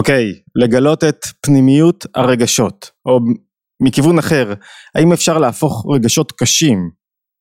אוקיי, 0.00 0.32
לגלות 0.56 1.04
את 1.04 1.26
פנימיות 1.40 2.06
הרגשות, 2.14 2.90
או 3.06 3.18
מכיוון 3.82 4.18
אחר, 4.18 4.54
האם 4.94 5.12
אפשר 5.12 5.38
להפוך 5.38 5.86
רגשות 5.94 6.32
קשים 6.32 6.90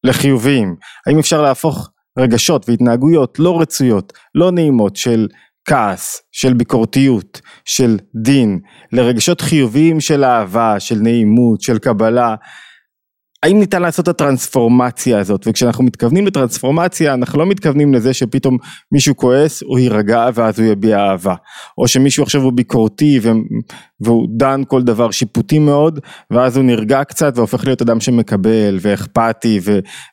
לחיוביים? 0.03 0.75
האם 1.07 1.19
אפשר 1.19 1.41
להפוך 1.41 1.89
רגשות 2.19 2.69
והתנהגויות 2.69 3.39
לא 3.39 3.61
רצויות, 3.61 4.13
לא 4.35 4.51
נעימות 4.51 4.95
של 4.95 5.27
כעס, 5.65 6.21
של 6.31 6.53
ביקורתיות, 6.53 7.41
של 7.65 7.97
דין, 8.23 8.59
לרגשות 8.91 9.41
חיוביים 9.41 9.99
של 9.99 10.23
אהבה, 10.23 10.79
של 10.79 10.95
נעימות, 10.95 11.61
של 11.61 11.79
קבלה, 11.79 12.35
האם 13.43 13.59
ניתן 13.59 13.81
לעשות 13.81 14.03
את 14.03 14.07
הטרנספורמציה 14.07 15.19
הזאת? 15.19 15.47
וכשאנחנו 15.47 15.83
מתכוונים 15.83 16.27
לטרנספורמציה 16.27 17.13
אנחנו 17.13 17.39
לא 17.39 17.45
מתכוונים 17.45 17.93
לזה 17.93 18.13
שפתאום 18.13 18.57
מישהו 18.91 19.17
כועס 19.17 19.63
הוא 19.63 19.79
יירגע 19.79 20.29
ואז 20.33 20.59
הוא 20.59 20.67
יביע 20.67 20.97
אהבה. 20.97 21.35
או 21.77 21.87
שמישהו 21.87 22.23
עכשיו 22.23 22.41
הוא 22.41 22.53
ביקורתי 22.53 23.19
והוא 23.99 24.27
דן 24.37 24.61
כל 24.67 24.83
דבר 24.83 25.11
שיפוטי 25.11 25.59
מאוד 25.59 25.99
ואז 26.31 26.57
הוא 26.57 26.65
נרגע 26.65 27.03
קצת 27.03 27.33
והופך 27.35 27.65
להיות 27.65 27.81
אדם 27.81 27.99
שמקבל 27.99 28.77
ואכפתי 28.81 29.59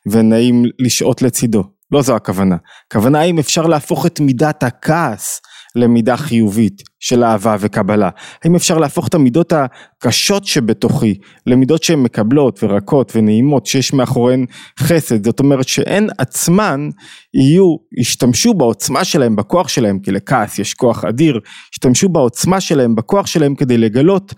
ונעים 0.05 0.65
לשהות 0.79 1.21
לצידו. 1.21 1.63
לא 1.91 2.01
זו 2.01 2.15
הכוונה. 2.15 2.55
הכוונה 2.87 3.21
אם 3.21 3.39
אפשר 3.39 3.67
להפוך 3.67 4.05
את 4.05 4.19
מידת 4.19 4.63
הכעס 4.63 5.41
למידה 5.75 6.17
חיובית 6.17 6.83
של 6.99 7.23
אהבה 7.23 7.55
וקבלה? 7.59 8.09
האם 8.43 8.55
אפשר 8.55 8.77
להפוך 8.77 9.07
את 9.07 9.13
המידות 9.13 9.53
הקשות 9.53 10.45
שבתוכי 10.45 11.15
למידות 11.47 11.83
שהן 11.83 11.99
מקבלות 11.99 12.63
ורקות 12.63 13.11
ונעימות 13.15 13.65
שיש 13.65 13.93
מאחוריהן 13.93 14.45
חסד 14.79 15.25
זאת 15.25 15.39
אומרת 15.39 15.67
שהן 15.67 16.07
עצמן 16.17 16.89
יהיו 17.33 17.75
ישתמשו 17.99 18.53
בעוצמה 18.53 19.03
שלהם 19.03 19.35
בכוח 19.35 19.67
שלהם 19.67 19.99
כי 19.99 20.11
לכעס 20.11 20.59
יש 20.59 20.73
כוח 20.73 21.05
אדיר 21.05 21.39
ישתמשו 21.73 22.09
בעוצמה 22.09 22.61
שלהם 22.61 22.95
בכוח 22.95 23.27
שלהם 23.27 23.55
כדי 23.55 23.77
לגלות 23.77 24.33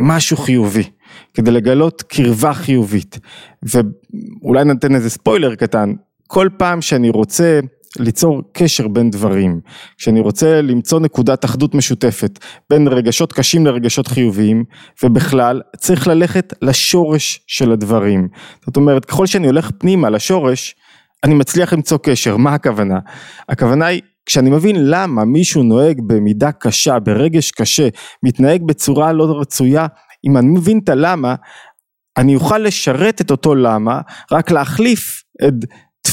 משהו 0.00 0.36
חיובי 0.36 0.82
כדי 1.34 1.50
לגלות 1.50 2.02
קרבה 2.02 2.54
חיובית 2.54 3.18
ואולי 3.62 4.64
נתן 4.64 4.94
איזה 4.94 5.10
ספוילר 5.10 5.54
קטן 5.54 5.92
כל 6.26 6.48
פעם 6.56 6.82
שאני 6.82 7.10
רוצה 7.10 7.60
ליצור 7.98 8.42
קשר 8.52 8.88
בין 8.88 9.10
דברים, 9.10 9.60
כשאני 9.98 10.20
רוצה 10.20 10.62
למצוא 10.62 11.00
נקודת 11.00 11.44
אחדות 11.44 11.74
משותפת 11.74 12.38
בין 12.70 12.88
רגשות 12.88 13.32
קשים 13.32 13.66
לרגשות 13.66 14.06
חיוביים 14.06 14.64
ובכלל 15.02 15.62
צריך 15.76 16.06
ללכת 16.06 16.54
לשורש 16.62 17.40
של 17.46 17.72
הדברים, 17.72 18.28
זאת 18.66 18.76
אומרת 18.76 19.04
ככל 19.04 19.26
שאני 19.26 19.46
הולך 19.46 19.70
פנימה 19.78 20.10
לשורש 20.10 20.74
אני 21.24 21.34
מצליח 21.34 21.72
למצוא 21.72 21.98
קשר, 22.02 22.36
מה 22.36 22.54
הכוונה? 22.54 22.98
הכוונה 23.48 23.86
היא 23.86 24.02
כשאני 24.26 24.50
מבין 24.50 24.76
למה 24.78 25.24
מישהו 25.24 25.62
נוהג 25.62 26.00
במידה 26.06 26.52
קשה, 26.52 26.98
ברגש 26.98 27.50
קשה, 27.50 27.88
מתנהג 28.22 28.62
בצורה 28.66 29.12
לא 29.12 29.40
רצויה, 29.40 29.86
אם 30.24 30.36
אני 30.36 30.46
מבין 30.46 30.80
את 30.84 30.88
הלמה, 30.88 31.34
אני 32.16 32.34
אוכל 32.34 32.58
לשרת 32.58 33.20
את 33.20 33.30
אותו 33.30 33.54
למה, 33.54 34.00
רק 34.32 34.50
להחליף 34.50 35.22
את 35.48 35.54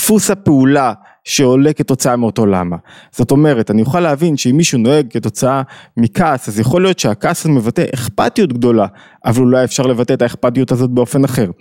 דפוס 0.04 0.32
הפעולה 0.32 0.94
שעולה 1.24 1.74
כתוצאה 1.74 2.16
מאותו 2.16 2.46
למה. 2.46 2.78
זאת 3.12 3.32
אומרת, 3.32 3.72
אני 3.72 3.82
אוכל 3.82 4.00
להבין 4.00 4.38
שאם 4.38 4.58
מישהו 4.58 4.80
נוהג 4.80 5.08
כתוצאה 5.10 5.62
מכעס, 5.98 6.50
אז 6.50 6.60
יכול 6.60 6.82
להיות 6.82 7.00
שהכעס 7.00 7.46
הזה 7.46 7.54
מבטא 7.54 7.86
אכפתיות 7.94 8.54
גדולה, 8.54 8.88
אבל 9.26 9.42
אולי 9.42 9.64
אפשר 9.64 9.84
לבטא 9.84 10.14
את 10.14 10.22
האכפתיות 10.22 10.72
הזאת 10.72 10.90
באופן 10.90 11.24
אחר. 11.24 11.52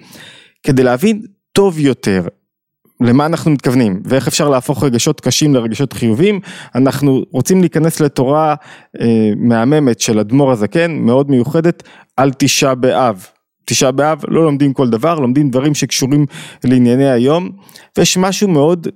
כדי 0.62 0.82
להבין 0.82 1.22
טוב 1.52 1.78
יותר 1.78 2.22
למה 3.00 3.26
אנחנו 3.26 3.50
מתכוונים 3.50 4.02
ואיך 4.04 4.28
אפשר 4.28 4.48
להפוך 4.48 4.84
רגשות 4.84 5.20
קשים 5.20 5.54
לרגשות 5.54 5.92
חיוביים 5.92 6.40
אנחנו 6.74 7.22
רוצים 7.30 7.60
להיכנס 7.60 8.00
לתורה 8.00 8.54
אה, 9.00 9.30
מהממת 9.36 10.00
של 10.00 10.18
אדמו"ר 10.18 10.52
הזקן 10.52 10.92
מאוד 10.92 11.30
מיוחדת 11.30 11.82
על 12.16 12.30
תשעה 12.38 12.74
באב 12.74 13.26
תשעה 13.64 13.92
באב 13.92 14.22
לא 14.28 14.44
לומדים 14.44 14.72
כל 14.72 14.90
דבר, 14.90 15.20
לומדים 15.20 15.50
דברים 15.50 15.74
שקשורים 15.74 16.26
לענייני 16.64 17.10
היום 17.10 17.50
ויש 17.98 18.16
משהו 18.16 18.48
מאוד 18.48 18.88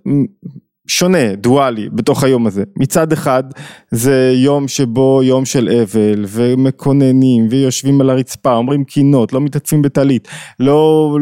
שונה, 0.87 1.35
דואלי, 1.35 1.89
בתוך 1.93 2.25
היום 2.25 2.47
הזה. 2.47 2.63
מצד 2.79 3.13
אחד 3.13 3.45
זה 3.91 4.33
יום 4.35 4.69
שבו 4.69 5.21
יום 5.23 5.45
של 5.45 5.69
אבל 5.83 6.25
ומקוננים 6.29 7.47
ויושבים 7.51 8.01
על 8.01 8.11
הרצפה, 8.11 8.55
אומרים 8.55 8.85
קינות, 8.85 9.33
לא 9.33 9.41
מתעטפים 9.41 9.83
בטלית, 9.83 10.29
לא, 10.61 11.17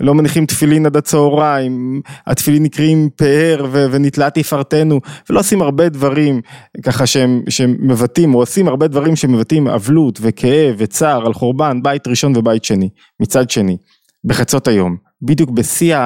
לא 0.00 0.14
מניחים 0.14 0.46
תפילין 0.46 0.86
עד 0.86 0.96
הצהריים, 0.96 2.00
התפילין 2.26 2.62
נקראים 2.62 3.08
פאר 3.16 3.66
ונתלה 3.70 4.30
תפארתנו 4.30 5.00
ולא 5.30 5.40
עושים 5.40 5.62
הרבה 5.62 5.88
דברים 5.88 6.40
ככה 6.82 7.06
שהם, 7.06 7.42
שהם 7.48 7.76
מבטאים 7.80 8.34
או 8.34 8.40
עושים 8.40 8.68
הרבה 8.68 8.88
דברים 8.88 9.16
שמבטאים 9.16 9.68
אבלות 9.68 10.18
וכאב 10.22 10.74
וצער 10.78 11.26
על 11.26 11.34
חורבן 11.34 11.82
בית 11.82 12.08
ראשון 12.08 12.36
ובית 12.36 12.64
שני, 12.64 12.88
מצד 13.20 13.50
שני, 13.50 13.76
בחצות 14.24 14.68
היום. 14.68 15.09
בדיוק 15.22 15.50
בשיא, 15.50 15.96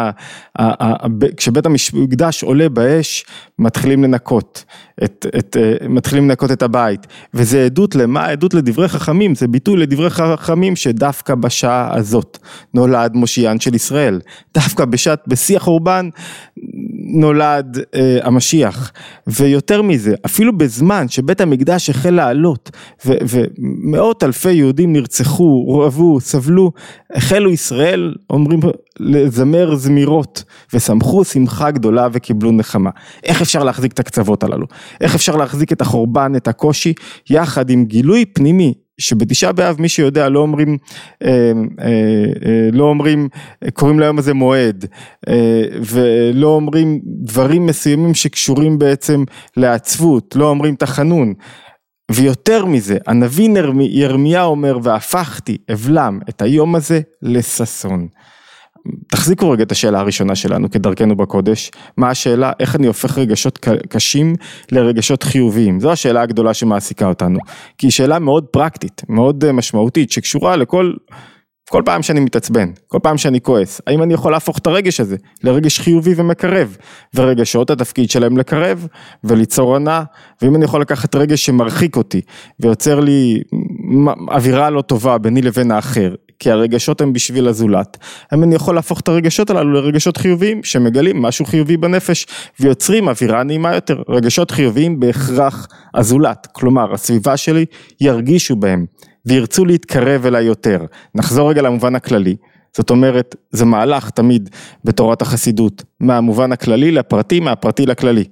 כשבית 1.36 1.66
המקדש 1.66 2.42
עולה 2.42 2.68
באש, 2.68 3.24
מתחילים 3.58 4.04
לנקות, 4.04 4.64
את, 5.04 5.26
את, 5.38 5.56
אה, 5.60 5.88
מתחילים 5.88 6.28
לנקות 6.28 6.52
את 6.52 6.62
הבית, 6.62 7.06
וזה 7.34 7.64
עדות 7.64 7.94
למה? 7.94 8.26
עדות 8.26 8.54
לדברי 8.54 8.88
חכמים, 8.88 9.34
זה 9.34 9.48
ביטוי 9.48 9.76
לדברי 9.76 10.10
חכמים 10.10 10.76
שדווקא 10.76 11.34
בשעה 11.34 11.96
הזאת 11.96 12.38
נולד 12.74 13.14
מושיען 13.14 13.60
של 13.60 13.74
ישראל, 13.74 14.20
דווקא 14.54 14.84
בשעת, 14.84 15.22
בשיא 15.26 15.56
החורבן 15.56 16.08
נולד 17.06 17.78
אה, 17.94 18.18
המשיח, 18.22 18.92
ויותר 19.26 19.82
מזה, 19.82 20.14
אפילו 20.26 20.58
בזמן 20.58 21.08
שבית 21.08 21.40
המקדש 21.40 21.90
החל 21.90 22.10
לעלות, 22.10 22.70
ו, 23.06 23.12
ומאות 23.28 24.24
אלפי 24.24 24.52
יהודים 24.52 24.92
נרצחו, 24.92 25.78
רעבו, 25.78 26.20
סבלו, 26.20 26.72
החלו 27.14 27.50
ישראל, 27.50 28.14
אומרים 28.30 28.60
לזמר 29.00 29.74
זמירות 29.74 30.44
ושמחו 30.74 31.24
שמחה 31.24 31.70
גדולה 31.70 32.08
וקיבלו 32.12 32.52
נחמה. 32.52 32.90
איך 33.24 33.42
אפשר 33.42 33.64
להחזיק 33.64 33.92
את 33.92 34.00
הקצוות 34.00 34.42
הללו? 34.42 34.66
איך 35.00 35.14
אפשר 35.14 35.36
להחזיק 35.36 35.72
את 35.72 35.80
החורבן, 35.80 36.32
את 36.36 36.48
הקושי, 36.48 36.92
יחד 37.30 37.70
עם 37.70 37.84
גילוי 37.84 38.24
פנימי 38.24 38.74
שבתשעה 38.98 39.52
באב 39.52 39.80
מי 39.80 39.88
שיודע 39.88 40.28
לא 40.28 40.38
אומרים, 40.40 40.78
אה, 41.22 41.28
אה, 41.28 41.86
אה, 42.46 42.68
לא 42.72 42.84
אומרים, 42.84 43.28
קוראים 43.72 44.00
ליום 44.00 44.18
הזה 44.18 44.34
מועד 44.34 44.84
ולא 45.80 46.46
אומרים 46.46 47.00
דברים 47.04 47.66
מסוימים 47.66 48.14
שקשורים 48.14 48.78
בעצם 48.78 49.24
לעצבות, 49.56 50.36
לא 50.36 50.48
אומרים 50.48 50.74
תחנון. 50.76 51.34
ויותר 52.10 52.64
מזה 52.64 52.98
הנביא 53.06 53.48
ירמיה 53.80 54.44
אומר 54.44 54.78
והפכתי 54.82 55.56
אבלם 55.72 56.18
את 56.28 56.42
היום 56.42 56.74
הזה 56.74 57.00
לששון 57.22 58.08
תחזיקו 59.08 59.50
רגע 59.50 59.62
את 59.62 59.72
השאלה 59.72 60.00
הראשונה 60.00 60.34
שלנו 60.34 60.70
כדרכנו 60.70 61.16
בקודש, 61.16 61.70
מה 61.96 62.10
השאלה, 62.10 62.52
איך 62.60 62.76
אני 62.76 62.86
הופך 62.86 63.18
רגשות 63.18 63.58
קשים 63.88 64.34
לרגשות 64.72 65.22
חיוביים, 65.22 65.80
זו 65.80 65.92
השאלה 65.92 66.22
הגדולה 66.22 66.54
שמעסיקה 66.54 67.06
אותנו, 67.06 67.38
כי 67.78 67.86
היא 67.86 67.92
שאלה 67.92 68.18
מאוד 68.18 68.44
פרקטית, 68.44 69.02
מאוד 69.08 69.44
אה, 69.44 69.52
משמעותית, 69.52 70.10
שקשורה 70.10 70.56
לכל, 70.56 70.92
כל 71.70 71.82
פעם 71.84 72.02
שאני 72.02 72.20
מתעצבן, 72.20 72.70
כל 72.88 72.98
פעם 73.02 73.18
שאני 73.18 73.40
כועס, 73.40 73.80
האם 73.86 74.02
אני 74.02 74.14
יכול 74.14 74.32
להפוך 74.32 74.58
את 74.58 74.66
הרגש 74.66 75.00
הזה 75.00 75.16
לרגש 75.44 75.78
חיובי 75.78 76.14
ומקרב, 76.16 76.76
ורגשות 77.14 77.70
התפקיד 77.70 78.10
שלהם 78.10 78.36
לקרב 78.36 78.86
וליצור 79.24 79.76
ענה, 79.76 80.02
ואם 80.42 80.56
אני 80.56 80.64
יכול 80.64 80.80
לקחת 80.80 81.14
רגש 81.14 81.46
שמרחיק 81.46 81.96
אותי 81.96 82.20
ויוצר 82.60 83.00
לי 83.00 83.42
אווירה 84.30 84.70
לא 84.70 84.82
טובה 84.82 85.18
ביני 85.18 85.42
לבין 85.42 85.70
האחר, 85.70 86.14
כי 86.38 86.50
הרגשות 86.50 87.00
הם 87.00 87.12
בשביל 87.12 87.48
הזולת, 87.48 87.96
האם 88.30 88.42
אני 88.42 88.54
יכול 88.54 88.74
להפוך 88.74 89.00
את 89.00 89.08
הרגשות 89.08 89.50
הללו 89.50 89.72
לרגשות 89.72 90.16
חיוביים 90.16 90.64
שמגלים 90.64 91.22
משהו 91.22 91.44
חיובי 91.44 91.76
בנפש 91.76 92.26
ויוצרים 92.60 93.08
אווירה 93.08 93.42
נעימה 93.42 93.74
יותר, 93.74 94.02
רגשות 94.08 94.50
חיוביים 94.50 95.00
בהכרח 95.00 95.68
הזולת, 95.94 96.48
כלומר 96.52 96.94
הסביבה 96.94 97.36
שלי 97.36 97.64
ירגישו 98.00 98.56
בהם 98.56 98.86
וירצו 99.26 99.64
להתקרב 99.64 100.26
אליי 100.26 100.44
יותר, 100.44 100.84
נחזור 101.14 101.50
רגע 101.50 101.62
למובן 101.62 101.94
הכללי, 101.94 102.36
זאת 102.76 102.90
אומרת 102.90 103.36
זה 103.50 103.64
מהלך 103.64 104.10
תמיד 104.10 104.50
בתורת 104.84 105.22
החסידות 105.22 105.82
מהמובן 106.00 106.52
הכללי 106.52 106.90
לפרטי, 106.90 107.40
מהפרטי 107.40 107.86
לכללי. 107.86 108.24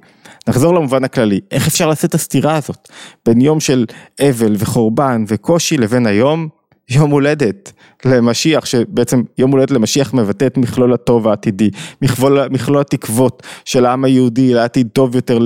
נחזור 0.49 0.75
למובן 0.75 1.05
הכללי, 1.05 1.41
איך 1.50 1.67
אפשר 1.67 1.87
לעשות 1.87 2.05
את 2.05 2.15
הסתירה 2.15 2.56
הזאת 2.56 2.88
בין 3.26 3.41
יום 3.41 3.61
של 3.61 3.87
אבל 4.21 4.55
וחורבן 4.59 5.25
וקושי 5.29 5.76
לבין 5.76 6.06
היום 6.06 6.49
יום 6.90 7.11
הולדת 7.11 7.73
למשיח, 8.05 8.64
שבעצם 8.64 9.23
יום 9.38 9.50
הולדת 9.50 9.70
למשיח 9.70 10.14
מבטא 10.14 10.44
את 10.44 10.56
מכלול 10.56 10.93
הטוב 10.93 11.29
העתידי, 11.29 11.70
מכלול, 12.02 12.49
מכלול 12.49 12.81
התקוות 12.81 13.43
של 13.64 13.87
העם 13.87 14.05
היהודי 14.05 14.55
לעתיד 14.55 14.88
טוב 14.93 15.17
יותר, 15.17 15.38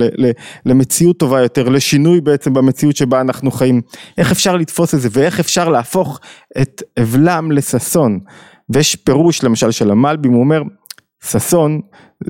למציאות 0.65 1.17
טובה 1.17 1.41
יותר, 1.41 1.69
לשינוי 1.69 2.21
בעצם 2.21 2.53
במציאות 2.53 2.95
שבה 2.95 3.21
אנחנו 3.21 3.51
חיים. 3.51 3.81
איך 4.17 4.31
אפשר 4.31 4.55
לתפוס 4.55 4.95
את 4.95 5.01
זה 5.01 5.09
ואיך 5.11 5.39
אפשר 5.39 5.69
להפוך 5.69 6.19
את 6.61 6.83
אבלם 6.99 7.51
לששון. 7.51 8.19
ויש 8.69 8.95
פירוש 8.95 9.43
למשל 9.43 9.71
של 9.71 9.91
המלבים, 9.91 10.31
הוא 10.33 10.39
אומר, 10.39 10.61
ששון 11.23 11.81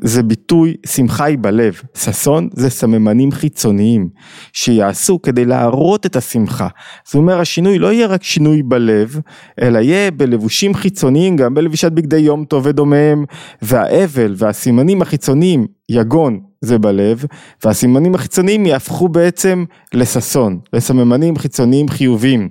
זה 0.04 0.24
ביטוי 0.24 0.75
שמחה 0.86 1.25
היא 1.25 1.38
בלב, 1.42 1.81
ששון 1.98 2.50
זה 2.54 2.69
סממנים 2.69 3.31
חיצוניים 3.31 4.10
שיעשו 4.54 5.22
כדי 5.22 5.45
להראות 5.45 6.06
את 6.06 6.16
השמחה. 6.16 6.68
זאת 7.06 7.16
אומרת 7.16 7.39
השינוי 7.39 7.80
לא 7.80 7.94
יהיה 7.94 8.07
רק 8.07 8.24
שינוי 8.24 8.63
בלב, 8.63 9.19
אלא 9.62 9.80
יהיה 9.80 10.12
בלבושים 10.12 10.74
חיצוניים, 10.74 11.36
גם 11.36 11.54
בלבישת 11.54 11.92
בגדי 11.92 12.18
יום 12.18 12.45
טוב 12.45 12.66
ודומיהם, 12.66 13.25
והאבל 13.62 14.34
והסימנים 14.38 15.01
החיצוניים, 15.01 15.68
יגון 15.89 16.39
זה 16.62 16.80
בלב, 16.80 17.25
והסימנים 17.63 18.16
החיצוניים 18.16 18.66
יהפכו 18.66 19.10
בעצם 19.10 19.66
לששון, 19.94 20.60
לסממנים 20.74 21.38
חיצוניים 21.38 21.89
חיוביים. 21.89 22.50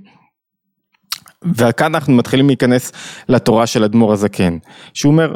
וכאן 1.54 1.94
אנחנו 1.94 2.12
מתחילים 2.12 2.46
להיכנס 2.46 2.92
לתורה 3.28 3.66
של 3.66 3.84
אדמו"ר 3.84 4.12
הזקן, 4.12 4.58
שהוא 4.94 5.12
אומר, 5.12 5.34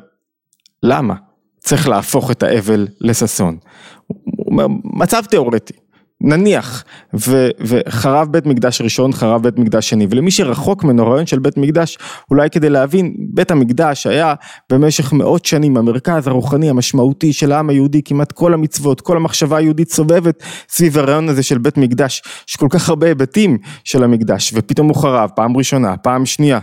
למה? 0.82 1.14
צריך 1.58 1.88
להפוך 1.88 2.30
את 2.30 2.42
האבל 2.42 2.88
לששון. 3.00 3.58
הוא 4.06 4.46
אומר, 4.46 4.66
מצב 4.84 5.24
תיאורטי, 5.24 5.72
נניח, 6.20 6.84
ו, 7.18 7.48
וחרב 7.60 8.28
בית 8.30 8.46
מקדש 8.46 8.80
ראשון, 8.80 9.12
חרב 9.12 9.42
בית 9.42 9.58
מקדש 9.58 9.90
שני, 9.90 10.06
ולמי 10.10 10.30
שרחוק 10.30 10.84
ממנו 10.84 11.06
רעיון 11.06 11.26
של 11.26 11.38
בית 11.38 11.56
מקדש, 11.56 11.98
אולי 12.30 12.50
כדי 12.50 12.70
להבין, 12.70 13.14
בית 13.34 13.50
המקדש 13.50 14.06
היה 14.06 14.34
במשך 14.72 15.12
מאות 15.12 15.44
שנים 15.44 15.76
המרכז 15.76 16.26
הרוחני 16.26 16.70
המשמעותי 16.70 17.32
של 17.32 17.52
העם 17.52 17.70
היהודי, 17.70 18.02
כמעט 18.02 18.32
כל 18.32 18.54
המצוות, 18.54 19.00
כל 19.00 19.16
המחשבה 19.16 19.56
היהודית 19.56 19.92
סובבת 19.92 20.42
סביב 20.68 20.98
הרעיון 20.98 21.28
הזה 21.28 21.42
של 21.42 21.58
בית 21.58 21.76
מקדש, 21.76 22.22
יש 22.48 22.56
כל 22.56 22.68
כך 22.70 22.88
הרבה 22.88 23.06
היבטים 23.06 23.58
של 23.84 24.04
המקדש, 24.04 24.52
ופתאום 24.54 24.88
הוא 24.88 24.96
חרב, 24.96 25.30
פעם 25.36 25.56
ראשונה, 25.56 25.96
פעם 25.96 26.26
שנייה, 26.26 26.58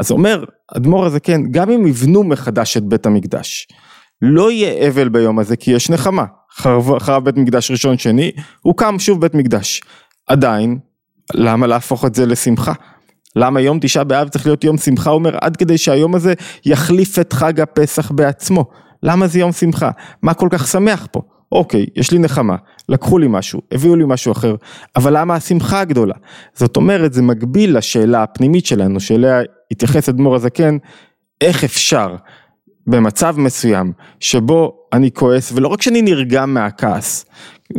אז 0.00 0.10
אומר 0.10 0.44
אדמו"ר 0.76 1.04
הזה 1.04 1.20
כן, 1.20 1.40
גם 1.50 1.70
אם 1.70 1.86
יבנו 1.86 2.24
מחדש 2.24 2.76
את 2.76 2.84
בית 2.84 3.06
המקדש, 3.06 3.68
לא 4.22 4.50
יהיה 4.50 4.88
אבל 4.88 5.08
ביום 5.08 5.38
הזה 5.38 5.56
כי 5.56 5.70
יש 5.70 5.90
נחמה, 5.90 6.24
חרב, 6.56 6.98
חרב 6.98 7.24
בית 7.24 7.36
מקדש 7.36 7.70
ראשון 7.70 7.98
שני, 7.98 8.32
הוקם 8.62 8.98
שוב 8.98 9.20
בית 9.20 9.34
מקדש. 9.34 9.82
עדיין, 10.26 10.78
למה 11.34 11.66
להפוך 11.66 12.04
את 12.04 12.14
זה 12.14 12.26
לשמחה? 12.26 12.72
למה 13.36 13.60
יום 13.60 13.78
תשעה 13.80 14.04
באב 14.04 14.28
צריך 14.28 14.46
להיות 14.46 14.64
יום 14.64 14.78
שמחה? 14.78 15.10
הוא 15.10 15.18
אומר 15.18 15.36
עד 15.40 15.56
כדי 15.56 15.78
שהיום 15.78 16.14
הזה 16.14 16.34
יחליף 16.64 17.18
את 17.18 17.32
חג 17.32 17.60
הפסח 17.60 18.10
בעצמו. 18.10 18.64
למה 19.02 19.26
זה 19.26 19.38
יום 19.38 19.52
שמחה? 19.52 19.90
מה 20.22 20.34
כל 20.34 20.48
כך 20.50 20.66
שמח 20.66 21.06
פה? 21.10 21.22
אוקיי, 21.52 21.86
יש 21.96 22.10
לי 22.10 22.18
נחמה, 22.18 22.56
לקחו 22.88 23.18
לי 23.18 23.26
משהו, 23.30 23.60
הביאו 23.72 23.96
לי 23.96 24.04
משהו 24.06 24.32
אחר, 24.32 24.54
אבל 24.96 25.18
למה 25.20 25.34
השמחה 25.34 25.80
הגדולה? 25.80 26.14
זאת 26.54 26.76
אומרת, 26.76 27.12
זה 27.12 27.22
מקביל 27.22 27.76
לשאלה 27.76 28.22
הפנימית 28.22 28.66
שלנו, 28.66 29.00
שאליה 29.00 29.40
התייחס 29.70 30.08
אדמו"ר 30.08 30.34
הזקן, 30.34 30.76
איך 31.40 31.64
אפשר 31.64 32.16
במצב 32.86 33.34
מסוים 33.38 33.92
שבו 34.20 34.77
אני 34.92 35.10
כועס, 35.10 35.52
ולא 35.54 35.68
רק 35.68 35.82
שאני 35.82 36.02
נרגם 36.02 36.54
מהכעס, 36.54 37.24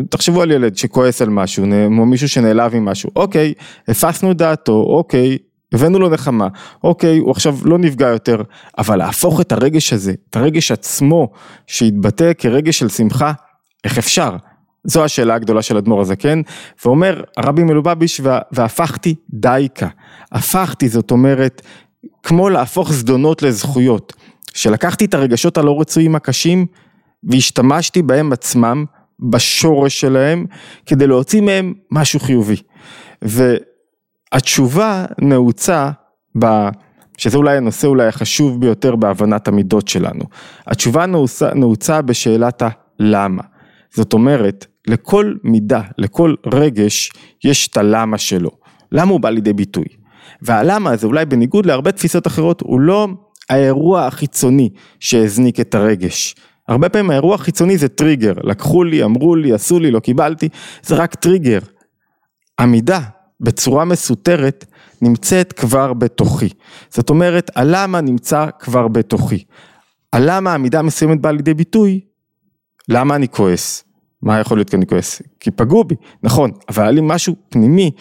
תחשבו 0.10 0.42
על 0.42 0.52
ילד 0.52 0.78
שכועס 0.78 1.22
על 1.22 1.30
משהו, 1.30 1.66
או 2.00 2.06
מישהו 2.06 2.30
שנעלב 2.30 2.76
עם 2.76 2.86
משהו, 2.86 3.10
אוקיי, 3.16 3.54
הפסנו 3.88 4.34
דעתו, 4.34 4.84
אוקיי, 4.88 5.38
הבאנו 5.74 6.00
לו 6.00 6.10
נחמה, 6.10 6.48
אוקיי, 6.84 7.18
הוא 7.18 7.32
עכשיו 7.32 7.58
לא 7.64 7.78
נפגע 7.78 8.08
יותר, 8.08 8.42
אבל 8.78 8.96
להפוך 8.96 9.42
את 9.42 9.52
הרגש 9.52 9.94
הזה, 9.94 10.14
את 10.30 10.36
הרגש 10.36 10.72
עצמו, 10.72 11.30
שיתבטא 11.68 12.32
כרגש 12.38 12.80
של 12.80 12.90
שמחה, 12.90 13.32
איך 13.84 13.98
אפשר? 13.98 14.36
זו 14.84 15.04
השאלה 15.04 15.36
הגדולה 15.36 15.62
של 15.62 15.78
אדמו"ר 15.78 16.02
הזקן, 16.02 16.42
ואומר 16.86 17.24
הרבי 17.38 17.64
מלובביץ' 17.64 18.22
והפכתי 18.52 19.16
דייקה, 19.30 19.88
הפכתי 20.32 20.90
זאת 20.90 21.12
אומרת 21.12 21.62
כמו 22.24 22.50
להפוך 22.50 22.94
זדונות 22.94 23.42
לזכויות, 23.42 24.14
שלקחתי 24.54 25.06
את 25.06 25.14
הרגשות 25.14 25.58
הלא 25.58 25.82
רצויים 25.82 26.16
הקשים 26.16 26.66
והשתמשתי 27.24 28.02
בהם 28.02 28.34
עצמם, 28.34 28.86
בשורש 29.20 30.02
שלהם, 30.02 30.46
כדי 30.86 31.08
להוציא 31.08 31.42
מהם 31.42 31.74
משהו 31.92 32.20
חיובי. 32.20 32.56
והתשובה 33.22 35.06
נעוצה 35.22 35.90
ב... 36.40 36.46
שזה 37.18 37.38
אולי 37.38 37.58
הנושא 37.58 37.88
אולי 37.88 38.08
החשוב 38.08 38.62
ביותר 38.62 38.96
בהבנת 38.96 39.48
המידות 39.48 39.88
שלנו. 39.88 40.24
התשובה 40.68 41.06
נעוצה, 41.06 41.54
נעוצה 41.54 42.02
בשאלת 42.02 42.64
הלמה. 43.00 43.44
זאת 43.94 44.14
אומרת, 44.14 44.66
לכל 44.88 45.34
מידה, 45.44 45.82
לכל 45.98 46.36
רגש, 46.54 47.12
יש 47.44 47.68
את 47.68 47.78
הלמה 47.78 48.18
שלו. 48.18 48.50
למה 48.92 49.12
הוא 49.12 49.20
בא 49.20 49.30
לידי 49.30 49.54
ביטוי? 49.54 49.86
והלמה 50.42 50.92
הזה, 50.92 51.08
אולי 51.08 51.26
בניגוד 51.26 51.66
להרבה 51.66 51.92
תפיסות 51.92 52.28
אחרות, 52.28 52.62
הוא 52.62 52.80
לא 52.80 53.08
האירוע 53.50 54.06
החיצוני 54.06 54.70
שהזניק 55.00 55.60
את 55.60 55.76
הרגש. 55.76 56.36
הרבה 56.70 56.90
פעמים 56.90 57.12
האירוע 57.12 57.36
החיצוני 57.36 57.78
זה 57.78 57.88
טריגר, 57.88 58.34
לקחו 58.44 58.84
לי, 58.84 59.04
אמרו 59.04 59.36
לי, 59.36 59.54
עשו 59.54 59.80
לי, 59.80 59.92
לא 59.92 60.00
קיבלתי, 60.00 60.50
זה 60.84 60.96
רק 60.96 61.16
טריגר. 61.16 61.60
עמידה 62.60 63.00
בצורה 63.42 63.86
מסותרת 63.86 64.66
נמצאת 65.02 65.54
כבר 65.54 65.94
בתוכי. 65.94 66.50
זאת 66.90 67.10
אומרת, 67.10 67.52
הלמה 67.56 68.02
נמצא 68.02 68.48
כבר 68.60 68.88
בתוכי. 68.88 69.44
הלמה 70.14 70.54
עמידה 70.54 70.82
מסוימת 70.82 71.22
באה 71.22 71.32
לידי 71.32 71.54
ביטוי, 71.54 72.00
למה 72.90 73.16
אני 73.16 73.28
כועס? 73.28 73.84
מה 74.22 74.40
יכול 74.40 74.58
להיות 74.58 74.70
כי 74.70 74.76
אני 74.76 74.88
כועס? 74.88 75.22
כי 75.40 75.52
פגעו 75.52 75.84
בי, 75.84 75.96
נכון, 76.24 76.52
אבל 76.70 76.84
היה 76.84 76.92
לי 76.92 77.02
משהו 77.04 77.36
פנימי 77.50 77.92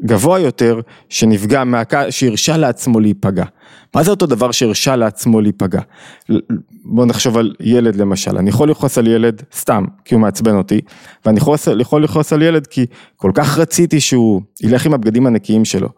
גבוה 0.00 0.40
יותר 0.40 0.80
שנפגע, 1.08 1.64
מהק... 1.64 2.10
שהרשה 2.10 2.56
לעצמו 2.56 3.00
להיפגע. 3.00 3.44
מה 3.94 4.02
זה 4.02 4.10
אותו 4.10 4.26
דבר 4.26 4.50
שהרשה 4.50 4.96
לעצמו 4.96 5.40
להיפגע? 5.40 5.80
בוא 6.84 7.06
נחשוב 7.06 7.36
על 7.36 7.54
ילד 7.60 7.96
למשל, 7.96 8.38
אני 8.38 8.50
יכול 8.50 8.70
לכעוס 8.70 8.98
על 8.98 9.06
ילד 9.06 9.42
סתם 9.54 9.84
כי 10.04 10.14
הוא 10.14 10.22
מעצבן 10.22 10.56
אותי, 10.56 10.80
ואני 11.26 11.40
יכול 11.80 12.04
לכעוס 12.04 12.32
על 12.32 12.42
ילד 12.42 12.66
כי 12.66 12.86
כל 13.16 13.30
כך 13.34 13.58
רציתי 13.58 14.00
שהוא 14.00 14.42
ילך 14.62 14.86
עם 14.86 14.94
הבגדים 14.94 15.26
הנקיים 15.26 15.64
שלו. 15.64 15.88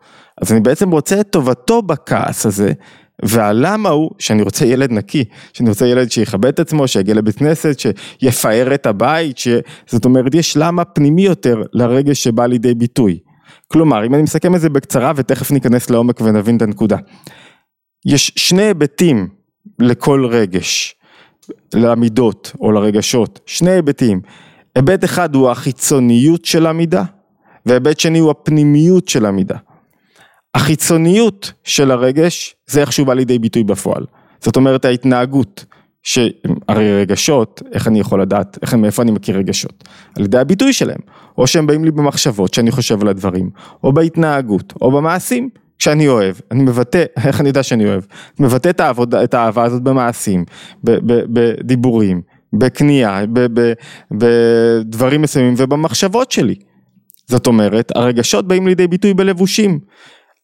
אז 0.42 0.52
אני 0.52 0.60
בעצם 0.60 0.90
רוצה 0.90 1.20
את 1.20 1.30
טובתו 1.30 1.82
בכעס 1.82 2.46
הזה, 2.46 2.72
והלמה 3.22 3.88
הוא 3.88 4.10
שאני 4.18 4.42
רוצה 4.42 4.66
ילד 4.66 4.92
נקי, 4.92 5.24
שאני 5.52 5.68
רוצה 5.68 5.86
ילד 5.86 6.10
שיכבד 6.10 6.48
את 6.48 6.60
עצמו, 6.60 6.88
שיגיע 6.88 7.14
לבית 7.14 7.36
כנסת, 7.36 7.76
שיפאר 7.78 8.74
את 8.74 8.86
הבית, 8.86 9.38
ש... 9.38 9.48
זאת 9.86 10.04
אומרת 10.04 10.34
יש 10.34 10.56
למה 10.56 10.84
פנימי 10.84 11.22
יותר 11.22 11.62
לרגש 11.72 12.22
שבא 12.22 12.46
לידי 12.46 12.74
ביטוי. 12.74 13.18
כלומר, 13.68 14.06
אם 14.06 14.14
אני 14.14 14.22
מסכם 14.22 14.54
את 14.54 14.60
זה 14.60 14.68
בקצרה 14.68 15.12
ותכף 15.16 15.50
ניכנס 15.50 15.90
לעומק 15.90 16.20
ונבין 16.20 16.56
את 16.56 16.62
הנקודה. 16.62 16.96
יש 18.06 18.32
שני 18.36 18.62
היבטים 18.62 19.28
לכל 19.78 20.26
רגש, 20.26 20.94
למידות 21.74 22.52
או 22.60 22.72
לרגשות, 22.72 23.40
שני 23.46 23.70
היבטים. 23.70 24.20
היבט 24.74 25.04
אחד 25.04 25.34
הוא 25.34 25.50
החיצוניות 25.50 26.44
של 26.44 26.66
המידה, 26.66 27.04
והיבט 27.66 28.00
שני 28.00 28.18
הוא 28.18 28.30
הפנימיות 28.30 29.08
של 29.08 29.26
המידה. 29.26 29.56
החיצוניות 30.54 31.52
של 31.64 31.90
הרגש 31.90 32.56
זה 32.66 32.80
איך 32.80 32.92
שהוא 32.92 33.06
בא 33.06 33.14
לידי 33.14 33.38
ביטוי 33.38 33.64
בפועל. 33.64 34.04
זאת 34.40 34.56
אומרת 34.56 34.84
ההתנהגות, 34.84 35.64
שהרי 36.06 37.00
רגשות, 37.00 37.62
איך 37.72 37.88
אני 37.88 38.00
יכול 38.00 38.22
לדעת, 38.22 38.58
איך, 38.62 38.74
מאיפה 38.74 39.02
אני 39.02 39.10
מכיר 39.10 39.36
רגשות? 39.36 39.88
על 40.16 40.24
ידי 40.24 40.38
הביטוי 40.38 40.72
שלהם, 40.72 40.98
או 41.38 41.46
שהם 41.46 41.66
באים 41.66 41.84
לי 41.84 41.90
במחשבות 41.90 42.54
שאני 42.54 42.70
חושב 42.70 43.00
על 43.00 43.08
הדברים, 43.08 43.50
או 43.84 43.92
בהתנהגות, 43.92 44.72
או 44.80 44.90
במעשים. 44.90 45.48
כשאני 45.78 46.08
אוהב, 46.08 46.36
אני 46.50 46.62
מבטא, 46.62 47.04
איך 47.26 47.40
אני 47.40 47.48
יודע 47.48 47.62
שאני 47.62 47.86
אוהב? 47.86 48.02
מבטא 48.38 48.68
את 48.68 48.80
העבודה, 48.80 49.24
את 49.24 49.34
האהבה 49.34 49.64
הזאת 49.64 49.82
במעשים, 49.82 50.44
בדיבורים, 50.84 52.22
בקנייה, 52.52 53.20
בדברים 54.10 55.22
מסוימים 55.22 55.54
ובמחשבות 55.56 56.32
שלי. 56.32 56.54
זאת 57.26 57.46
אומרת, 57.46 57.92
הרגשות 57.94 58.48
באים 58.48 58.66
לידי 58.66 58.86
ביטוי 58.86 59.14
בלבושים. 59.14 59.78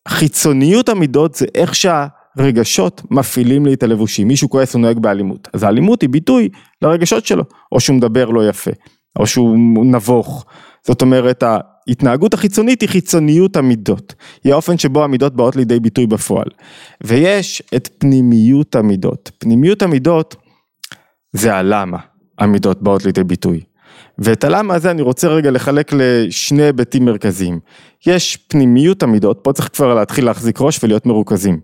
חיצוניות 0.09 0.89
המידות 0.89 1.35
זה 1.35 1.47
איך 1.55 1.75
שה... 1.75 2.07
רגשות 2.39 3.03
מפעילים 3.11 3.67
לי 3.67 3.75
את 3.75 3.83
הלבושים, 3.83 4.29
מישהו 4.29 4.51
כועס 4.51 4.75
ונוהג 4.75 4.99
באלימות, 4.99 5.49
אז 5.53 5.63
האלימות 5.63 6.03
היא 6.03 6.11
ביטוי 6.11 6.49
לרגשות 6.83 7.27
שלו, 7.27 7.45
או 7.73 7.81
שהוא 7.81 7.97
מדבר 7.97 8.31
לא 8.31 8.49
יפה, 8.49 8.71
או 9.19 9.27
שהוא 9.27 9.57
נבוך, 9.85 10.45
זאת 10.87 11.03
אומרת 11.03 11.43
ההתנהגות 11.43 12.35
החיצונית 12.35 12.81
היא 12.81 12.89
חיצוניות 12.89 13.57
המידות, 13.57 14.15
היא 14.45 14.53
האופן 14.53 14.79
שבו 14.79 15.05
המידות 15.05 15.37
באות 15.37 15.57
לידי 15.57 15.81
ביטוי 15.81 16.07
בפועל, 16.07 16.49
ויש 17.05 17.63
את 17.77 17.89
פנימיות 17.99 18.75
המידות, 18.77 19.31
פנימיות 19.39 19.83
המידות 19.83 20.37
זה 21.33 21.55
הלמה 21.55 21.99
המידות 22.39 22.83
באות 22.83 23.05
לידי 23.05 23.25
ביטוי, 23.25 23.61
ואת 24.19 24.45
הלמה 24.45 24.75
הזה 24.75 24.91
אני 24.91 25.03
רוצה 25.03 25.29
רגע 25.29 25.51
לחלק 25.51 25.93
לשני 25.93 26.63
היבטים 26.63 27.05
מרכזיים, 27.05 27.61
יש 28.07 28.37
פנימיות 28.37 29.03
המידות, 29.03 29.41
פה 29.43 29.53
צריך 29.53 29.69
כבר 29.73 29.95
להתחיל 29.95 30.25
להחזיק 30.25 30.61
ראש 30.61 30.85
ולהיות 30.85 31.07
מרוכזים. 31.07 31.61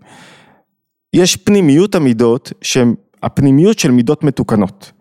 יש 1.13 1.35
פנימיות 1.35 1.95
המידות 1.95 2.53
שהן 2.61 2.95
הפנימיות 3.23 3.79
של 3.79 3.91
מידות 3.91 4.23
מתוקנות. 4.23 4.91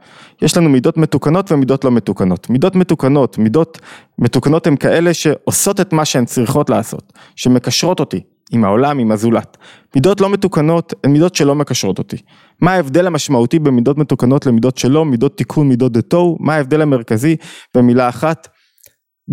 יש 0.42 0.56
לנו 0.56 0.68
מידות 0.68 0.96
מתוקנות 0.96 1.52
ומידות 1.52 1.84
לא 1.84 1.90
מתוקנות. 1.90 2.50
מידות 2.50 2.76
מתוקנות, 2.76 3.38
מידות 3.38 3.78
מתוקנות 4.18 4.66
הן 4.66 4.76
כאלה 4.76 5.14
שעושות 5.14 5.80
את 5.80 5.92
מה 5.92 6.04
שהן 6.04 6.24
צריכות 6.24 6.70
לעשות, 6.70 7.12
שמקשרות 7.36 8.00
אותי 8.00 8.20
עם 8.50 8.64
העולם, 8.64 8.98
עם 8.98 9.12
הזולת. 9.12 9.56
מידות 9.94 10.20
לא 10.20 10.30
מתוקנות 10.30 10.94
הן 11.04 11.10
מידות 11.10 11.34
שלא 11.34 11.54
מקשרות 11.54 11.98
אותי. 11.98 12.16
מה 12.60 12.72
ההבדל 12.72 13.06
המשמעותי 13.06 13.58
במידות 13.58 13.98
מתוקנות 13.98 14.46
למידות 14.46 14.78
שלא, 14.78 15.04
מידות 15.04 15.36
תיקון, 15.36 15.68
מידות 15.68 15.92
דתו, 15.92 16.36
מה 16.40 16.54
ההבדל 16.54 16.82
המרכזי 16.82 17.36
במילה 17.76 18.08
אחת? 18.08 18.48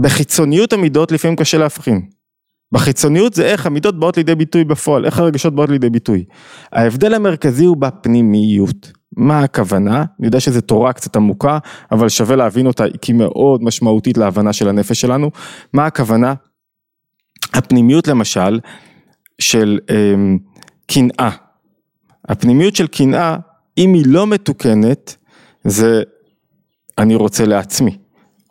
בחיצוניות 0.01 0.74
המידות 0.74 1.12
לפעמים 1.12 1.36
קשה 1.36 1.58
להבחין. 1.58 2.01
בחיצוניות 2.75 3.34
זה 3.34 3.46
איך 3.46 3.65
המידות 3.65 4.00
באות 4.00 4.17
לידי 4.17 4.36
ביטוי 4.36 4.63
בפועל, 4.63 5.05
איך 5.05 5.20
הרגשות 5.20 5.55
באות 5.55 5.70
לידי 5.70 5.89
ביטוי. 5.89 6.25
ההבדל 6.72 7.13
המרכזי 7.13 7.65
הוא 7.65 7.77
בפנימיות. 7.77 8.91
מה 9.17 9.39
הכוונה? 9.39 10.05
אני 10.20 10.27
יודע 10.27 10.39
שזו 10.39 10.62
תורה 10.62 10.94
קצת 10.94 11.15
עמוקה, 11.15 11.58
אבל 11.91 12.10
שווה 12.10 12.36
להבין 12.36 12.67
אותה 12.67 12.84
כי 13.01 13.12
היא 13.12 13.17
מאוד 13.17 13.63
משמעותית 13.63 14.17
להבנה 14.17 14.53
של 14.53 14.70
הנפש 14.70 15.01
שלנו. 15.01 15.32
מה 15.74 15.86
הכוונה? 15.86 16.34
הפנימיות 17.53 18.08
למשל 18.08 18.60
של 19.39 19.79
אמ, 19.89 20.38
קנאה. 20.88 21.29
הפנימיות 22.29 22.75
של 22.75 22.88
קנאה, 22.88 23.38
אם 23.77 23.94
היא 23.94 24.03
לא 24.08 24.27
מתוקנת, 24.27 25.15
זה 25.63 26.01
אני 26.98 27.15
רוצה 27.15 27.46
לעצמי. 27.46 27.98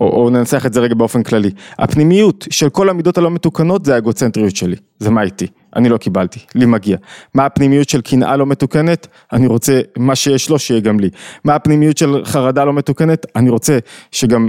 או, 0.01 0.07
או 0.07 0.31
ננסח 0.31 0.67
את 0.67 0.73
זה 0.73 0.81
רגע 0.81 0.95
באופן 0.95 1.23
כללי. 1.23 1.51
הפנימיות 1.79 2.47
של 2.51 2.69
כל 2.69 2.89
המידות 2.89 3.19
הלא 3.19 3.31
מתוקנות 3.31 3.85
זה 3.85 3.95
האגוצנטריות 3.95 4.57
שלי, 4.57 4.77
זה 4.99 5.11
מה 5.11 5.23
איתי, 5.23 5.47
אני 5.77 5.89
לא 5.89 5.97
קיבלתי, 5.97 6.41
לי 6.55 6.67
מגיע. 6.67 6.97
מה 7.35 7.47
הפנימיות 7.47 7.89
של 7.89 8.01
קנאה 8.01 8.37
לא 8.37 8.47
מתוקנת? 8.47 9.07
אני 9.33 9.47
רוצה 9.47 9.81
מה 9.99 10.15
שיש 10.15 10.51
לו 10.51 10.59
שיהיה 10.59 10.81
גם 10.81 11.01
לי. 11.01 11.11
מה 11.45 11.55
הפנימיות 11.55 11.99
של 11.99 12.25
חרדה 12.25 12.65
לא 12.65 12.73
מתוקנת? 12.73 13.27
אני 13.37 13.51
רוצה 13.51 13.79
שגם 14.13 14.49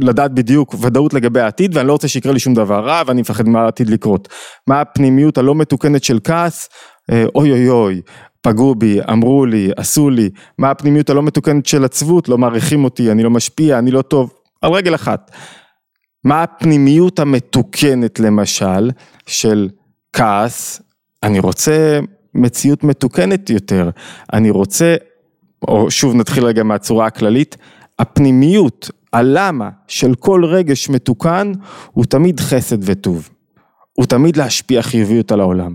לדעת 0.00 0.34
בדיוק 0.34 0.74
ודאות 0.80 1.14
לגבי 1.14 1.40
העתיד 1.40 1.76
ואני 1.76 1.88
לא 1.88 1.92
רוצה 1.92 2.08
שיקרה 2.08 2.32
לי 2.32 2.38
שום 2.38 2.54
דבר 2.54 2.86
רע 2.86 3.02
ואני 3.06 3.20
מפחד 3.20 3.48
מה 3.48 3.62
העתיד 3.62 3.90
לקרות. 3.90 4.28
מה 4.66 4.80
הפנימיות 4.80 5.38
הלא 5.38 5.54
מתוקנת 5.54 6.04
של 6.04 6.18
כעס? 6.24 6.68
אה, 7.12 7.24
אוי 7.34 7.50
אוי 7.50 7.68
אוי, 7.68 8.00
פגעו 8.42 8.74
בי, 8.74 8.98
אמרו 9.12 9.46
לי, 9.46 9.70
עשו 9.76 10.10
לי, 10.10 10.30
מה 10.58 10.70
הפנימיות 10.70 11.10
הלא 11.10 11.22
מתוקנת 11.22 11.66
של 11.66 11.84
עצבות, 11.84 12.28
לא 12.28 12.38
מעריכים 12.38 12.84
אותי, 12.84 13.10
אני 13.10 13.22
לא 13.22 13.30
משפיע, 13.30 13.78
אני 13.78 13.90
לא 13.90 14.02
טוב, 14.02 14.32
על 14.64 14.72
רגל 14.72 14.94
אחת. 14.94 15.30
מה 16.24 16.42
הפנימיות 16.42 17.18
המתוקנת 17.18 18.20
למשל 18.20 18.90
של 19.26 19.68
כעס, 20.12 20.82
אני 21.22 21.38
רוצה 21.38 22.00
מציאות 22.34 22.84
מתוקנת 22.84 23.50
יותר, 23.50 23.90
אני 24.32 24.50
רוצה, 24.50 24.96
או 25.68 25.90
שוב 25.90 26.14
נתחיל 26.14 26.44
רגע 26.44 26.62
מהצורה 26.62 27.06
הכללית, 27.06 27.56
הפנימיות, 27.98 28.90
הלמה 29.12 29.70
של 29.88 30.14
כל 30.14 30.44
רגש 30.44 30.88
מתוקן 30.88 31.52
הוא 31.92 32.04
תמיד 32.04 32.40
חסד 32.40 32.78
וטוב, 32.80 33.28
הוא 33.92 34.06
תמיד 34.06 34.36
להשפיע 34.36 34.82
חיוביות 34.82 35.32
על 35.32 35.40
העולם, 35.40 35.74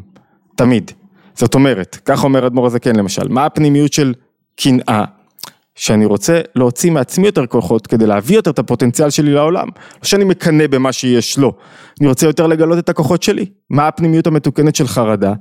תמיד. 0.55 0.91
זאת 1.34 1.55
אומרת, 1.55 1.98
כך 2.05 2.24
אומר 2.24 2.48
אדמו"ר 2.48 2.65
הזקן 2.65 2.96
למשל, 2.96 3.27
מה 3.27 3.46
הפנימיות 3.46 3.93
של 3.93 4.13
קנאה? 4.55 5.05
שאני 5.79 6.05
רוצה 6.05 6.41
להוציא 6.55 6.91
מעצמי 6.91 7.25
יותר 7.25 7.45
כוחות 7.45 7.88
כדי 7.88 8.05
להביא 8.07 8.36
יותר 8.36 8.51
את 8.51 8.59
הפוטנציאל 8.59 9.09
שלי 9.09 9.33
לעולם. 9.33 9.67
לא 9.77 10.03
שאני 10.03 10.24
מקנא 10.24 10.67
במה 10.67 10.91
שיש 10.91 11.38
לו, 11.38 11.53
אני 12.01 12.07
רוצה 12.07 12.25
יותר 12.27 12.48
לגלות 12.48 12.79
את 12.79 12.89
הכוחות 12.89 13.24
שלי. 13.24 13.45
מה 13.69 13.88
הפנימיות 13.88 14.27
המתוקנת 14.27 14.75
של 14.75 14.88
חרדה? 14.88 15.33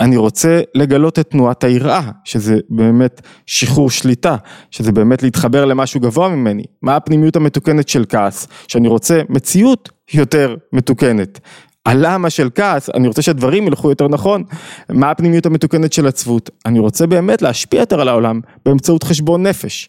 אני 0.00 0.16
רוצה 0.16 0.60
לגלות 0.74 1.18
את 1.18 1.30
תנועת 1.30 1.64
היראה, 1.64 2.10
שזה 2.24 2.58
באמת 2.70 3.20
שחרור 3.46 3.90
שליטה, 3.90 4.36
שזה 4.70 4.92
באמת 4.92 5.22
להתחבר 5.22 5.64
למשהו 5.64 6.00
גבוה 6.00 6.28
ממני. 6.28 6.64
מה 6.82 6.96
הפנימיות 6.96 7.36
המתוקנת 7.36 7.88
של 7.88 8.04
כעס? 8.08 8.48
שאני 8.68 8.88
רוצה 8.88 9.20
מציאות 9.28 9.88
יותר 10.14 10.56
מתוקנת. 10.72 11.40
הלמה 11.86 12.30
של 12.30 12.48
כעס, 12.54 12.90
אני 12.94 13.08
רוצה 13.08 13.22
שהדברים 13.22 13.66
ילכו 13.66 13.90
יותר 13.90 14.08
נכון, 14.08 14.44
מה 14.88 15.10
הפנימיות 15.10 15.46
המתוקנת 15.46 15.92
של 15.92 16.06
עצבות, 16.06 16.50
אני 16.66 16.78
רוצה 16.78 17.06
באמת 17.06 17.42
להשפיע 17.42 17.80
יותר 17.80 18.00
על 18.00 18.08
העולם 18.08 18.40
באמצעות 18.64 19.02
חשבון 19.02 19.46
נפש. 19.46 19.88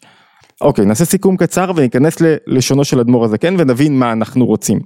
אוקיי, 0.62 0.86
נעשה 0.86 1.06
סיכום 1.06 1.38
קצר 1.38 1.72
וניכנס 1.76 2.18
ללשונו 2.48 2.84
של 2.84 3.00
אדמו"ר 3.00 3.26
הזקן 3.26 3.56
ונבין 3.58 4.00
מה 4.00 4.12
אנחנו 4.12 4.46
רוצים. 4.46 4.80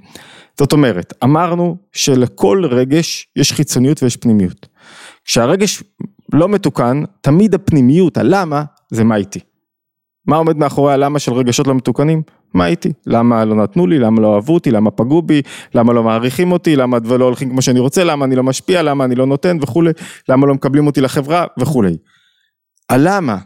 זאת 0.60 0.74
אומרת, 0.74 1.14
אמרנו 1.24 1.78
שלכל 1.92 2.64
רגש 2.70 3.28
יש 3.36 3.54
חיצוניות 3.54 4.04
ויש 4.04 4.18
פנימיות. 4.18 4.68
כשהרגש 5.26 5.84
לא 6.34 6.50
מתוקן, 6.50 7.04
תמיד 7.22 7.54
הפנימיות, 7.54 8.18
הלמה, 8.18 8.64
זה 8.92 9.04
מה 9.04 9.16
איתי. 9.16 9.40
מה 10.28 10.36
עומד 10.36 10.58
מאחורי 10.58 10.94
הלמה 10.94 11.20
של 11.20 11.34
רגשות 11.34 11.68
לא 11.68 11.76
מתוקנים? 11.76 12.22
מה 12.54 12.64
הייתי? 12.64 12.94
למה 13.06 13.46
לא 13.46 13.56
נתנו 13.56 13.88
לי? 13.88 14.00
למה 14.00 14.22
לא 14.22 14.36
אהבו 14.36 14.54
אותי? 14.54 14.72
למה 14.72 14.92
פגעו 14.92 15.22
בי? 15.22 15.42
למה 15.76 15.94
לא 15.94 16.04
מעריכים 16.04 16.52
אותי? 16.52 16.76
למה 16.76 16.98
לא 17.20 17.26
הולכים 17.26 17.50
כמו 17.50 17.62
שאני 17.62 17.80
רוצה? 17.80 18.04
למה 18.04 18.26
אני 18.26 18.36
לא 18.36 18.44
משפיע? 18.44 18.82
למה 18.82 19.06
אני 19.06 19.16
לא 19.16 19.26
נותן 19.26 19.58
וכולי? 19.62 19.92
למה 20.30 20.48
לא 20.48 20.54
מקבלים 20.54 20.88
אותי 20.88 21.02
לחברה? 21.02 21.46
וכולי. 21.60 21.98
הלמה 22.90 23.38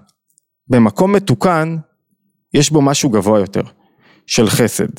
במקום 0.67 1.13
מתוקן 1.13 1.77
יש 2.53 2.71
בו 2.71 2.81
משהו 2.81 3.09
גבוה 3.09 3.39
יותר 3.39 3.62
של 4.27 4.50
חסד. 4.50 4.89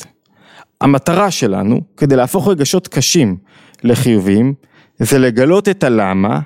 המטרה 0.81 1.31
שלנו 1.31 1.81
כדי 1.97 2.15
להפוך 2.15 2.47
רגשות 2.47 2.87
קשים 2.87 3.37
לחיוביים 3.83 4.53
זה 4.99 5.19
לגלות 5.19 5.69
את 5.69 5.83
הלמה 5.83 6.39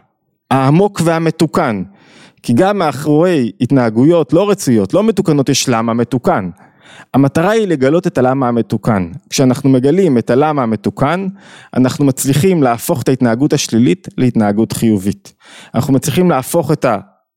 העמוק 0.52 1.02
והמתוקן 1.04 1.84
כי 2.46 2.54
גם 2.54 2.78
מאחורי 2.78 3.52
התנהגויות 3.62 4.34
לא 4.34 4.50
רצויות, 4.50 4.94
לא 4.94 5.04
מתוקנות, 5.04 5.50
יש 5.50 5.70
למה 5.70 5.94
מתוקן. 5.94 6.50
המטרה 7.14 7.50
היא 7.50 7.68
לגלות 7.68 8.08
את 8.08 8.18
הלמה 8.18 8.48
המתוקן. 8.48 9.12
כשאנחנו 9.30 9.70
מגלים 9.70 10.18
את 10.18 10.30
הלמה 10.30 10.64
המתוקן, 10.64 11.28
אנחנו 11.76 12.06
מצליחים 12.06 12.64
להפוך 12.64 13.02
את 13.02 13.10
ההתנהגות 13.10 13.54
השלילית 13.54 14.08
להתנהגות 14.18 14.74
חיובית. 14.74 15.34
אנחנו 15.76 15.94
מצליחים 15.94 16.30
להפוך 16.30 16.72
את 16.72 16.86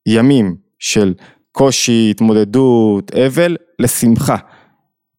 הימים 0.07 0.57
של 0.79 1.15
קושי, 1.53 2.09
התמודדות, 2.11 3.15
אבל, 3.15 3.57
לשמחה. 3.79 4.37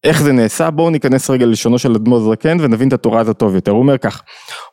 איך 0.04 0.22
זה 0.22 0.32
נעשה? 0.32 0.70
בואו 0.70 0.90
ניכנס 0.90 1.30
רגע 1.30 1.46
ללשונו 1.46 1.78
של 1.78 1.94
אדמו"ר 1.94 2.30
זקן 2.30 2.56
ונבין 2.60 2.88
את 2.88 2.92
התורה 2.92 3.20
הזאת 3.20 3.38
טוב 3.38 3.54
יותר. 3.54 3.70
הוא 3.70 3.80
אומר 3.80 3.98
כך, 3.98 4.22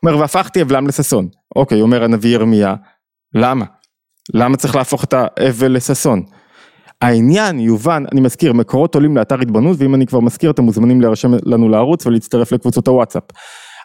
הוא 0.02 0.10
אומר 0.10 0.22
והפכתי 0.22 0.62
אבלם 0.62 0.88
לששון. 0.88 1.28
אוקיי, 1.56 1.82
אומר 1.82 2.04
הנביא 2.04 2.34
ירמיה, 2.34 2.76
למה? 3.34 3.66
למה 4.34 4.57
צריך 4.57 4.75
להפוך 4.75 5.03
את 5.03 5.13
האבל 5.13 5.72
לששון? 5.72 6.24
העניין 7.01 7.60
יובן, 7.60 8.03
אני 8.12 8.22
מזכיר, 8.22 8.53
מקורות 8.53 8.96
עולים 8.96 9.17
לאתר 9.17 9.41
התבוננות 9.41 9.77
ואם 9.79 9.96
אני 9.96 10.05
כבר 10.05 10.19
מזכיר 10.19 10.51
אתם 10.51 10.63
מוזמנים 10.63 11.01
להירשם 11.01 11.31
לנו 11.43 11.69
לערוץ 11.69 12.05
ולהצטרף 12.05 12.51
לקבוצות 12.51 12.88
הוואטסאפ. 12.88 13.24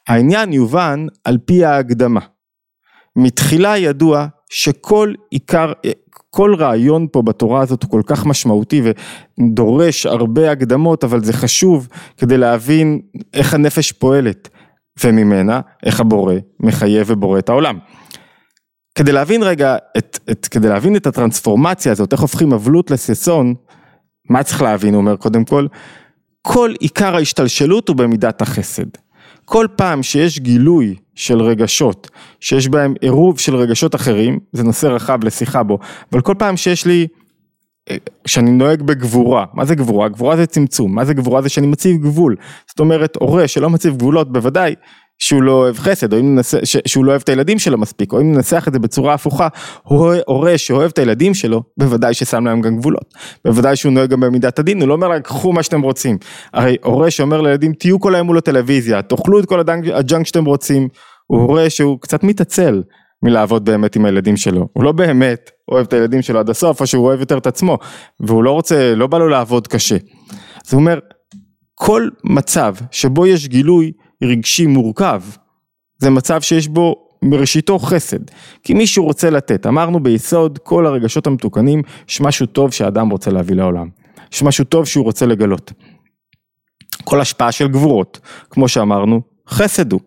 העניין 0.09 0.53
יובן 0.53 1.07
על 1.25 1.39
פי 1.45 1.65
ההקדמה. 1.65 2.21
מתחילה 3.17 3.79
ידוע 3.79 4.27
שכל 4.51 5.13
עיקר, 5.31 5.73
כל 6.31 6.55
רעיון 6.55 7.07
פה 7.13 7.23
בתורה 7.23 7.61
הזאת 7.61 7.83
הוא 7.83 7.91
כל 7.91 8.03
כך 8.07 8.27
משמעותי 8.27 8.83
ודורש 8.85 10.07
הרבה 10.07 10.53
הקדמות 10.53 11.05
אבל 11.05 11.25
זה 11.25 11.33
חשוב 11.33 11.89
כדי 12.17 12.37
להבין 12.37 13.01
איך 13.35 13.55
הנפש 13.55 13.93
פועלת 13.93 14.49
וממנה 15.05 15.61
איך 15.87 16.01
הבורא 16.01 16.35
מחייב 16.61 17.07
ובורא 17.11 17.39
את 17.39 17.49
העולם. 17.49 17.79
כדי 18.95 19.13
להבין 19.13 19.43
רגע, 19.43 19.77
את, 19.99 20.19
את, 20.31 20.49
כדי 20.51 20.69
להבין 20.69 20.97
את 20.97 21.07
הטרנספורמציה 21.07 21.93
הזאת, 21.93 22.13
איך 22.13 22.21
הופכים 22.21 22.53
אבלות 22.53 22.91
לששון, 22.91 23.55
מה 24.31 24.43
צריך 24.43 24.63
להבין, 24.63 24.95
הוא 24.95 25.01
אומר 25.01 25.17
קודם 25.17 25.45
כל, 25.45 25.67
כל 26.43 26.75
עיקר 26.81 27.17
ההשתלשלות 27.17 27.89
הוא 27.89 27.97
במידת 27.97 28.43
החסד. 28.43 28.87
כל 29.45 29.67
פעם 29.77 30.03
שיש 30.03 30.39
גילוי 30.39 30.95
של 31.15 31.43
רגשות, 31.43 32.11
שיש 32.41 32.69
בהם 32.69 32.95
עירוב 33.01 33.39
של 33.39 33.57
רגשות 33.57 33.95
אחרים, 33.95 34.39
זה 34.53 34.63
נושא 34.63 34.87
רחב 34.87 35.25
לשיחה 35.25 35.63
בו, 35.63 35.79
אבל 36.13 36.21
כל 36.21 36.35
פעם 36.39 36.57
שיש 36.57 36.87
לי, 36.87 37.07
אה, 37.91 37.97
שאני 38.27 38.51
נוהג 38.51 38.83
בגבורה, 38.83 39.45
מה 39.55 39.65
זה 39.65 39.75
גבורה? 39.75 40.09
גבורה 40.09 40.37
זה 40.37 40.47
צמצום, 40.47 40.95
מה 40.95 41.05
זה 41.05 41.15
גבורה? 41.15 41.43
זה 41.43 41.49
שאני 41.49 41.67
מציב 41.67 42.03
גבול, 42.03 42.37
זאת 42.69 42.81
אומרת 42.81 43.17
הורה 43.17 43.49
שלא 43.49 43.71
מציב 43.71 43.97
גבולות 43.97 44.33
בוודאי 44.33 44.75
שהוא 45.23 45.43
לא 45.43 45.53
אוהב 45.53 45.79
חסד, 45.79 46.13
או 46.13 46.19
אם 46.19 46.35
ננסה, 46.35 46.59
ש, 46.65 46.77
שהוא 46.87 47.05
לא 47.05 47.11
אוהב 47.11 47.23
את 47.25 47.29
הילדים 47.29 47.59
שלו 47.59 47.79
מספיק, 47.79 48.13
או 48.13 48.21
אם 48.21 48.33
ננסח 48.33 48.65
את 48.69 48.73
זה 48.73 48.79
בצורה 48.79 49.15
הפוכה, 49.15 49.49
הורה 50.27 50.59
שאוהב 50.59 50.91
את 50.91 50.99
הילדים 50.99 51.35
שלו, 51.35 51.63
בוודאי 51.79 52.15
ששם 52.15 52.47
להם 52.47 52.61
גם 52.61 52.77
גבולות. 52.77 53.15
בוודאי 53.45 53.77
שהוא 53.77 53.93
נוהג 53.93 54.11
גם 54.11 54.21
במידת 54.21 54.59
הדין, 54.59 54.81
הוא 54.81 54.89
לא 54.89 54.95
אומר 54.95 55.09
להם, 55.09 55.23
קחו 55.23 55.53
מה 55.53 55.63
שאתם 55.63 55.83
רוצים. 55.83 56.19
הרי 56.53 56.77
הורה 56.85 57.11
שאומר 57.11 57.41
לילדים, 57.41 57.73
תהיו 57.73 58.01
כל 58.01 58.15
היום 58.15 58.27
מול 58.27 58.39
הטלוויזיה, 58.39 59.03
תאכלו 59.03 59.39
את 59.39 59.47
כל 59.47 59.61
הג'אנק 59.95 60.27
שאתם 60.27 60.45
רוצים, 60.45 60.89
הוא 61.27 61.41
הורה 61.41 61.71
שהוא 61.71 61.99
קצת 62.01 62.25
מתעצל 62.25 62.83
מלעבוד 63.23 63.65
באמת 63.65 63.97
עם 63.97 64.05
הילדים 64.05 64.37
שלו. 64.37 64.69
הוא 64.73 64.85
לא 64.85 64.93
באמת 64.93 65.51
אוהב 65.71 65.87
את 65.87 65.93
הילדים 65.93 66.23
שלו 66.23 66.39
עד 66.39 66.51
הסוף, 66.51 66.81
או 66.81 66.87
שהוא 66.87 67.07
אוהב 67.07 67.21
יותר 67.21 67.39
את 67.39 67.47
עצמו, 67.47 67.79
והוא 68.21 68.45
לא 68.45 68.51
רוצה, 68.51 68.95
לא 68.95 69.07
בא 69.07 69.19
לו 69.19 69.29
לעבוד 69.29 69.69
קשה. 69.69 69.97
אז 70.67 70.73
הוא 70.73 70.81
אומר, 70.81 70.99
כל 71.75 72.09
מצב 72.25 72.75
שבו 72.91 73.27
יש 73.27 73.49
גילוי 73.49 73.93
רגשי 74.23 74.67
מורכב, 74.67 75.23
זה 75.99 76.11
מצב 76.11 76.41
שיש 76.41 76.69
בו 76.69 77.09
מראשיתו 77.23 77.79
חסד, 77.79 78.19
כי 78.63 78.75
מישהו 78.75 79.05
רוצה 79.05 79.31
לתת, 79.31 79.67
אמרנו 79.67 80.03
ביסוד 80.03 80.59
כל 80.63 80.87
הרגשות 80.87 81.27
המתוקנים, 81.27 81.83
יש 82.09 82.21
משהו 82.21 82.47
טוב 82.47 82.73
שהאדם 82.73 83.11
רוצה 83.11 83.31
להביא 83.31 83.57
לעולם, 83.57 83.89
יש 84.33 84.43
משהו 84.43 84.65
טוב 84.65 84.87
שהוא 84.87 85.05
רוצה 85.05 85.27
לגלות. 85.27 85.73
כל 87.05 87.21
השפעה 87.21 87.53
של 87.53 87.69
גבורות, 87.69 88.21
כמו 88.51 88.69
שאמרנו, 88.69 89.21
חסד 89.49 89.93
הוא. 89.93 90.01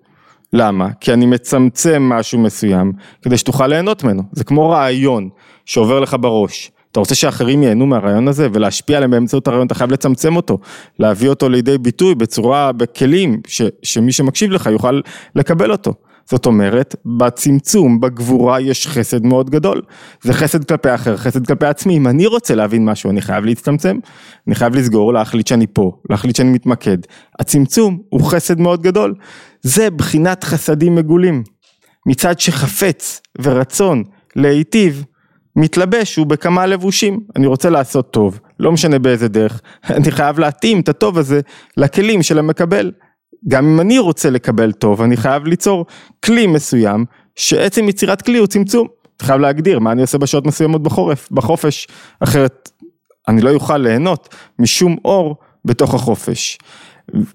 למה? 0.54 0.90
כי 1.00 1.14
אני 1.14 1.26
מצמצם 1.26 2.04
משהו 2.04 2.40
מסוים 2.40 2.92
כדי 3.22 3.38
שתוכל 3.38 3.68
ליהנות 3.68 4.04
ממנו. 4.04 4.24
זה 4.32 4.44
כמו 4.44 4.70
רעיון 4.70 5.30
שעובר 5.66 6.00
לך 6.00 6.16
בראש. 6.20 6.72
אתה 6.96 7.00
רוצה 7.00 7.16
שאחרים 7.16 7.64
ייהנו 7.64 7.86
מהרעיון 7.86 8.28
הזה 8.28 8.48
ולהשפיע 8.54 8.98
עליהם 8.98 9.12
באמצעות 9.12 9.48
הרעיון, 9.48 9.68
אתה 9.68 9.76
חייב 9.76 9.92
לצמצם 9.92 10.36
אותו, 10.36 10.60
להביא 11.00 11.30
אותו 11.30 11.50
לידי 11.50 11.78
ביטוי 11.78 12.16
בצורה, 12.16 12.72
בכלים, 12.72 13.42
ש, 13.48 13.62
שמי 13.84 14.12
שמקשיב 14.12 14.52
לך 14.52 14.66
יוכל 14.66 15.02
לקבל 15.36 15.72
אותו. 15.72 15.94
זאת 16.26 16.46
אומרת, 16.46 16.96
בצמצום, 17.06 18.00
בגבורה 18.00 18.62
יש 18.62 18.88
חסד 18.88 19.26
מאוד 19.26 19.50
גדול. 19.50 19.82
זה 20.22 20.34
חסד 20.34 20.64
כלפי 20.64 20.96
אחר, 20.96 21.18
חסד 21.18 21.48
כלפי 21.48 21.66
עצמי. 21.66 21.98
אם 21.98 22.08
אני 22.08 22.26
רוצה 22.26 22.56
להבין 22.56 22.86
משהו, 22.86 23.10
אני 23.10 23.22
חייב 23.22 23.46
להצטמצם, 23.46 23.98
אני 24.48 24.56
חייב 24.56 24.76
לסגור, 24.76 25.14
להחליט 25.14 25.48
שאני 25.48 25.68
פה, 25.74 25.92
להחליט 26.10 26.36
שאני 26.36 26.50
מתמקד. 26.50 26.98
הצמצום 27.40 28.00
הוא 28.10 28.22
חסד 28.22 28.60
מאוד 28.60 28.82
גדול. 28.82 29.16
זה 29.62 29.90
בחינת 29.90 30.44
חסדים 30.44 30.96
מגולים. 30.96 31.44
מצד 32.06 32.40
שחפץ 32.40 33.22
ורצון 33.42 34.04
להיטיב, 34.36 35.06
מתלבש 35.56 36.16
הוא 36.16 36.28
בכמה 36.28 36.66
לבושים, 36.66 37.20
אני 37.36 37.48
רוצה 37.48 37.70
לעשות 37.70 38.14
טוב, 38.14 38.40
לא 38.60 38.72
משנה 38.72 39.00
באיזה 39.00 39.28
דרך, 39.28 39.62
אני 39.90 40.12
חייב 40.12 40.40
להתאים 40.40 40.80
את 40.80 40.90
הטוב 40.90 41.18
הזה 41.18 41.42
לכלים 41.78 42.24
של 42.24 42.40
המקבל. 42.40 42.92
גם 43.48 43.66
אם 43.66 43.82
אני 43.82 44.00
רוצה 44.00 44.30
לקבל 44.30 44.72
טוב, 44.72 45.02
אני 45.02 45.18
חייב 45.18 45.46
ליצור 45.46 45.86
כלי 46.26 46.48
מסוים, 46.48 47.06
שעצם 47.36 47.90
יצירת 47.90 48.22
כלי 48.22 48.38
הוא 48.38 48.48
צמצום. 48.48 48.88
אני 49.20 49.28
חייב 49.28 49.42
להגדיר 49.42 49.80
מה 49.80 49.92
אני 49.92 50.02
עושה 50.02 50.18
בשעות 50.18 50.46
מסוימות 50.46 50.84
בחורף, 50.84 51.32
בחופש, 51.32 51.88
אחרת 52.20 52.70
אני 53.28 53.42
לא 53.42 53.52
אוכל 53.52 53.78
ליהנות 53.78 54.36
משום 54.60 54.98
אור 55.06 55.36
בתוך 55.66 55.94
החופש. 55.94 56.58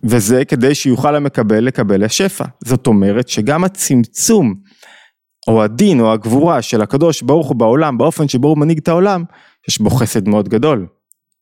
וזה 0.04 0.44
כדי 0.44 0.74
שיוכל 0.74 1.16
המקבל 1.16 1.64
לקבל 1.64 2.04
השפע. 2.04 2.44
זאת 2.64 2.86
אומרת 2.86 3.28
שגם 3.28 3.64
הצמצום 3.64 4.54
או 5.50 5.62
הדין 5.62 6.00
או 6.00 6.12
הגבורה 6.12 6.62
של 6.62 6.82
הקדוש 6.82 7.22
ברוך 7.22 7.48
הוא 7.48 7.56
בעולם, 7.56 7.98
באופן 7.98 8.28
שבו 8.28 8.48
הוא 8.48 8.58
מנהיג 8.58 8.78
את 8.78 8.88
העולם, 8.88 9.24
יש 9.68 9.80
בו 9.80 9.90
חסד 9.90 10.28
מאוד 10.28 10.48
גדול. 10.48 10.86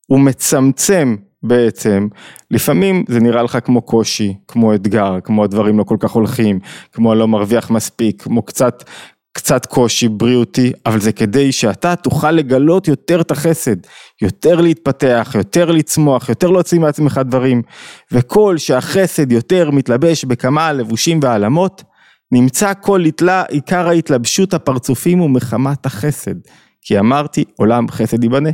הוא 0.07 0.21
מצמצם 0.21 1.17
בעצם, 1.43 2.09
לפעמים 2.51 3.05
זה 3.09 3.21
נראה 3.21 3.43
לך 3.43 3.59
כמו 3.65 3.83
קושי, 3.83 4.35
כמו 4.49 4.75
אתגר, 4.75 5.19
כמו 5.25 5.45
הדברים 5.45 5.79
לא 5.79 5.85
כל 5.85 5.97
כך 6.01 6.11
הולכים, 6.11 6.59
כמו 6.93 7.15
לא 7.15 7.29
מרוויח 7.29 7.71
מספיק, 7.71 8.23
כמו 8.23 8.43
קצת, 8.43 8.85
קצת 9.33 9.67
קושי 9.67 10.09
בריאותי, 10.09 10.73
אבל 10.87 11.01
זה 11.01 11.13
כדי 11.13 11.53
שאתה 11.53 11.97
תוכל 11.97 12.31
לגלות 12.31 12.89
יותר 12.89 13.21
את 13.21 13.31
החסד, 13.31 13.77
יותר 14.23 14.61
להתפתח, 14.61 15.33
יותר 15.35 15.71
לצמוח, 15.71 16.29
יותר 16.29 16.51
להוציא 16.51 16.81
מעצמך 16.81 17.21
דברים, 17.25 17.63
וכל 18.13 18.59
שהחסד 18.59 19.33
יותר 19.33 19.71
מתלבש 19.71 20.25
בכמה 20.25 20.73
לבושים 20.73 21.21
והעלמות, 21.23 21.83
נמצא 22.33 22.73
כל 22.81 23.05
התלה, 23.05 23.43
עיקר 23.43 23.89
ההתלבשות 23.89 24.55
הפרצופים 24.55 25.21
ומחמת 25.21 25.87
החסד. 25.87 26.35
כי 26.83 26.99
אמרתי, 26.99 27.45
עולם 27.57 27.89
חסד 27.89 28.25
ייבנה. 28.25 28.51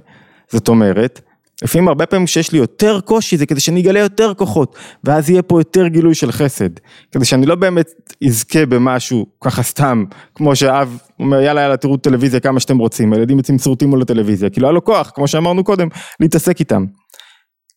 זאת 0.49 0.69
אומרת, 0.69 1.21
לפעמים 1.63 1.89
הרבה 1.89 2.07
פעמים 2.07 2.27
כשיש 2.27 2.53
לי 2.53 2.59
יותר 2.59 3.01
קושי 3.01 3.37
זה 3.37 3.47
כדי 3.47 3.61
שאני 3.61 3.81
אגלה 3.81 3.99
יותר 3.99 4.35
כוחות 4.35 4.77
ואז 5.05 5.31
יהיה 5.31 5.43
פה 5.43 5.61
יותר 5.61 5.87
גילוי 5.87 6.15
של 6.15 6.33
חסד 6.33 6.69
כדי 7.13 7.25
שאני 7.25 7.47
לא 7.47 7.55
באמת 7.55 7.91
אזכה 8.27 8.67
במשהו 8.67 9.27
ככה 9.41 9.63
סתם 9.63 10.05
כמו 10.35 10.57
שאב 10.57 10.99
אומר 11.21 11.41
יאללה 11.41 11.61
יאללה 11.61 11.77
תראו 11.77 11.97
טלוויזיה 11.97 12.41
כמה 12.41 12.61
שאתם 12.61 12.79
רוצים 12.79 13.13
הילדים 13.13 13.37
יוצאים 13.37 13.59
שרוטים 13.59 13.91
מול 13.91 14.03
הטלוויזיה 14.03 14.51
כי 14.51 14.61
לא 14.61 14.67
היה 14.67 14.73
לו 14.73 14.85
כוח 14.85 15.13
כמו 15.15 15.29
שאמרנו 15.29 15.65
קודם 15.65 15.89
להתעסק 16.21 16.61
איתם 16.61 16.85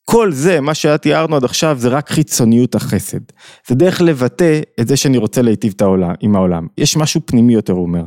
כל 0.09 0.31
זה, 0.31 0.61
מה 0.61 0.73
שתיארנו 0.73 1.35
עד 1.35 1.43
עכשיו, 1.43 1.75
זה 1.79 1.89
רק 1.89 2.09
חיצוניות 2.09 2.75
החסד. 2.75 3.19
זה 3.67 3.75
דרך 3.75 4.01
לבטא 4.01 4.59
את 4.79 4.87
זה 4.87 4.97
שאני 4.97 5.17
רוצה 5.17 5.41
להיטיב 5.41 5.73
עם 6.21 6.35
העולם. 6.35 6.67
יש 6.77 6.97
משהו 6.97 7.21
פנימי 7.25 7.53
יותר, 7.53 7.73
הוא 7.73 7.81
אומר. 7.81 8.03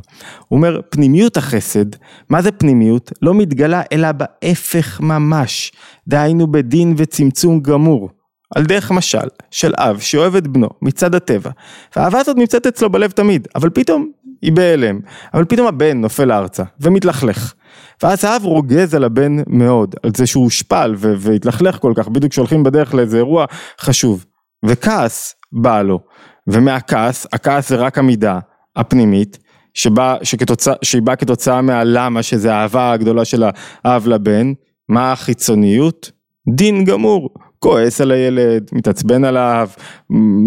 הוא 0.49 0.57
אומר, 0.57 0.81
פנימיות 0.91 1.37
החסד, 1.37 1.85
מה 2.29 2.43
זה 2.43 2.53
פנימיות? 2.53 3.13
לא 3.23 3.35
מתגלה 3.35 3.83
אלא 3.93 4.09
בהפך 4.13 5.01
ממש. 5.01 5.73
דהיינו 6.09 6.53
בדין 6.53 6.95
וצמצום 6.97 7.61
גמור. 7.61 8.09
על 8.55 8.65
דרך 8.65 8.91
משל, 8.91 9.29
של 9.51 9.73
אב 9.77 9.99
שאוהב 9.99 10.37
את 10.37 10.49
בנו 10.49 10.69
מצד 10.83 11.15
הטבע, 11.15 11.51
והאהבה 11.97 12.19
הזאת 12.19 12.37
נמצאת 12.37 12.67
אצלו 12.67 12.91
בלב 12.91 13.11
תמיד, 13.11 13.49
אבל 13.55 13.71
פתאום 13.71 14.11
היא 14.43 14.53
בהלם, 14.53 15.01
אבל 15.35 15.45
פתאום 15.45 15.67
הבן 15.67 16.01
נופל 16.01 16.33
ארצה 16.33 16.65
ומתלכלך. 16.81 17.55
ואז 18.03 18.25
האב 18.25 18.45
רוגז 18.45 18.95
על 18.95 19.05
הבן 19.05 19.37
מאוד, 19.47 19.95
על 20.03 20.11
זה 20.17 20.27
שהוא 20.27 20.45
הושפל 20.45 20.95
והתלכלך 20.99 21.79
כל 21.79 21.93
כך, 21.97 22.09
בדיוק 22.09 22.33
כשהולכים 22.33 22.63
בדרך 22.63 22.95
לאיזה 22.95 23.17
אירוע 23.17 23.45
חשוב. 23.81 24.25
וכעס 24.65 25.35
בא 25.53 25.83
לו, 25.83 26.01
ומהכעס, 26.47 27.27
הכעס 27.33 27.69
זה 27.69 27.77
רק 27.77 27.99
המידה 27.99 28.39
הפנימית, 28.77 29.39
שבא, 29.75 30.17
שכתוצא, 30.23 30.73
שהיא 30.83 31.03
באה 31.03 31.17
כתוצאה 31.17 31.63
מהלמה, 31.63 32.23
שזה 32.23 32.55
האהבה 32.55 32.93
הגדולה 32.93 33.25
של 33.25 33.45
האב 33.85 34.07
לבן, 34.07 34.53
מה 34.89 35.13
החיצוניות? 35.13 36.11
דין 36.49 36.85
גמור, 36.85 37.31
כועס 37.59 38.01
על 38.01 38.11
הילד, 38.11 38.71
מתעצבן 38.73 39.25
עליו, 39.25 39.69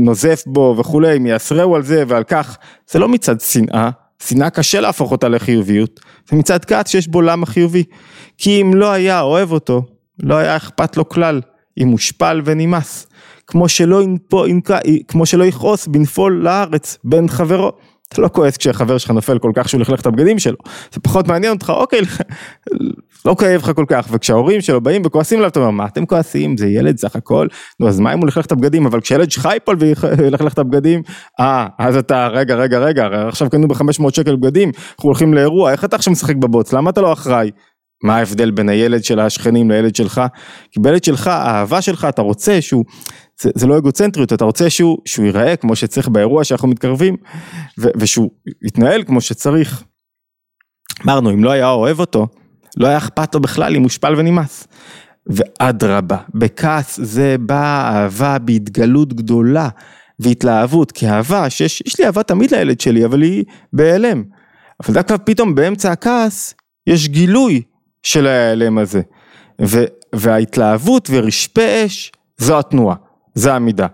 נוזף 0.06 0.44
בו 0.48 0.76
וכולי, 0.80 1.20
מייסרהו 1.20 1.76
על 1.76 1.84
זה 1.84 2.04
ועל 2.08 2.24
כך, 2.24 2.58
זה 2.92 3.00
לא 3.00 3.10
מצד 3.10 3.42
שנאה, 3.42 3.90
שנאה 4.20 4.50
קשה 4.50 4.80
להפוך 4.82 5.12
אותה 5.12 5.28
לחיוביות, 5.28 6.00
זה 6.30 6.36
מצד 6.36 6.66
כת 6.66 6.88
שיש 6.88 7.08
בו 7.08 7.22
למה 7.22 7.46
חיובי, 7.46 7.84
כי 8.38 8.62
אם 8.62 8.74
לא 8.74 8.92
היה 8.92 9.22
אוהב 9.22 9.52
אותו, 9.52 9.82
לא 10.20 10.36
היה 10.36 10.56
אכפת 10.56 10.98
לו 10.98 11.10
כלל, 11.10 11.42
אם 11.82 11.88
מושפל 11.88 12.42
ונמאס, 12.46 13.08
כמו 13.48 13.70
שלא, 13.70 14.02
כמו 15.08 15.26
שלא 15.26 15.44
יכעוס 15.44 15.88
בנפול 15.88 16.42
לארץ 16.44 16.98
בין 17.04 17.28
חברו. 17.28 17.72
אתה 18.14 18.22
לא 18.22 18.28
כועס 18.28 18.58
כשהחבר 18.58 18.98
שלך 18.98 19.12
נופל 19.12 19.40
כל 19.40 19.52
כך 19.56 19.70
שהוא 19.70 19.82
לכלך 19.82 20.02
את 20.02 20.06
הבגדים 20.06 20.40
שלו, 20.40 20.56
זה 20.94 21.00
פחות 21.00 21.28
מעניין 21.28 21.54
אותך, 21.54 21.70
אוקיי, 21.70 22.00
לא 23.26 23.36
כאב 23.40 23.62
לך 23.62 23.72
כל 23.76 23.86
כך, 23.88 24.08
וכשההורים 24.12 24.62
שלו 24.62 24.82
באים 24.82 25.02
וכועסים 25.06 25.38
עליו, 25.38 25.50
אתה 25.50 25.60
אומר, 25.60 25.72
מה 25.72 25.86
אתם 25.86 26.06
כועסים, 26.06 26.58
זה 26.58 26.68
ילד 26.68 26.98
סך 26.98 27.16
הכל, 27.16 27.48
נו 27.80 27.88
אז 27.88 28.00
מה 28.00 28.14
אם 28.14 28.20
הוא 28.20 28.28
לכלך 28.28 28.46
את 28.46 28.52
הבגדים, 28.52 28.86
אבל 28.86 29.02
כשילד 29.02 29.32
שלך 29.32 29.50
ייפול 29.54 29.78
וילכלך 29.80 30.54
את 30.54 30.60
הבגדים, 30.60 31.02
אה, 31.40 31.68
אז 31.80 31.98
אתה, 31.98 32.28
רגע, 32.28 32.56
רגע, 32.56 32.80
רגע, 32.80 33.08
עכשיו 33.28 33.50
קנו 33.50 33.68
ב-500 33.68 34.10
שקל 34.10 34.36
בגדים, 34.36 34.72
אנחנו 34.96 35.10
הולכים 35.10 35.34
לאירוע, 35.34 35.72
איך 35.72 35.86
אתה 35.86 35.96
עכשיו 35.96 36.12
משחק 36.12 36.36
בבוץ, 36.36 36.74
למה 36.74 36.90
אתה 36.90 37.02
לא 37.02 37.14
אחראי? 37.14 37.52
מה 38.04 38.18
ההבדל 38.18 38.52
בין 38.52 38.70
הילד 38.70 39.04
של 39.04 39.20
השכנים 39.20 39.72
לילד 39.72 39.96
שלך? 39.96 40.22
כי 40.72 40.80
בילד 40.80 41.04
שלך, 41.04 41.28
האהבה 41.28 41.82
שלך, 41.82 42.08
אתה 42.10 42.22
רוצה 42.22 42.62
שהוא, 42.62 42.86
זה, 43.42 43.50
זה 43.56 43.68
לא 43.68 43.78
אגוצנטריות, 43.78 44.34
אתה 44.34 44.46
רוצה 44.46 44.70
שהוא, 44.70 44.98
שהוא 45.06 45.26
ייראה 45.26 45.56
כמו 45.56 45.76
שצריך 45.76 46.08
באירוע 46.08 46.44
שאנחנו 46.44 46.68
מתקרבים, 46.68 47.16
ו, 47.80 47.88
ושהוא 47.98 48.30
יתנהל 48.64 49.04
כמו 49.04 49.22
שצריך. 49.22 49.84
אמרנו, 51.06 51.32
אם 51.32 51.44
לא 51.44 51.52
היה 51.52 51.70
אוהב 51.70 52.00
אותו, 52.00 52.28
לא 52.78 52.88
היה 52.88 52.98
אכפת 52.98 53.36
לו 53.36 53.42
בכלל 53.42 53.76
אם 53.76 53.82
מושפל 53.82 54.14
ונמאס. 54.18 54.68
ואדרבה, 55.28 56.18
בכעס 56.36 57.00
זה 57.04 57.36
באה 57.40 57.96
אהבה 57.96 58.40
בהתגלות 58.40 59.14
גדולה 59.14 59.70
והתלהבות, 60.20 60.92
כי 60.92 61.10
אהבה, 61.10 61.50
שיש 61.50 62.00
לי 62.00 62.06
אהבה 62.06 62.24
תמיד 62.24 62.52
לילד 62.52 62.80
שלי, 62.80 63.06
אבל 63.06 63.22
היא 63.22 63.44
בהיעלם. 63.74 64.24
אבל 64.84 64.94
דווקא 64.94 65.16
פתאום 65.26 65.56
באמצע 65.56 65.92
הכעס, 65.92 66.54
יש 66.88 67.08
גילוי 67.08 67.62
של 68.04 68.28
ההיעלם 68.28 68.78
הזה. 68.78 69.02
ו, 69.62 69.84
וההתלהבות 70.16 71.10
ורשפי 71.12 71.86
אש, 71.86 72.12
זו 72.38 72.60
התנועה, 72.60 72.96
זו 73.36 73.52
המידה. 73.52 73.88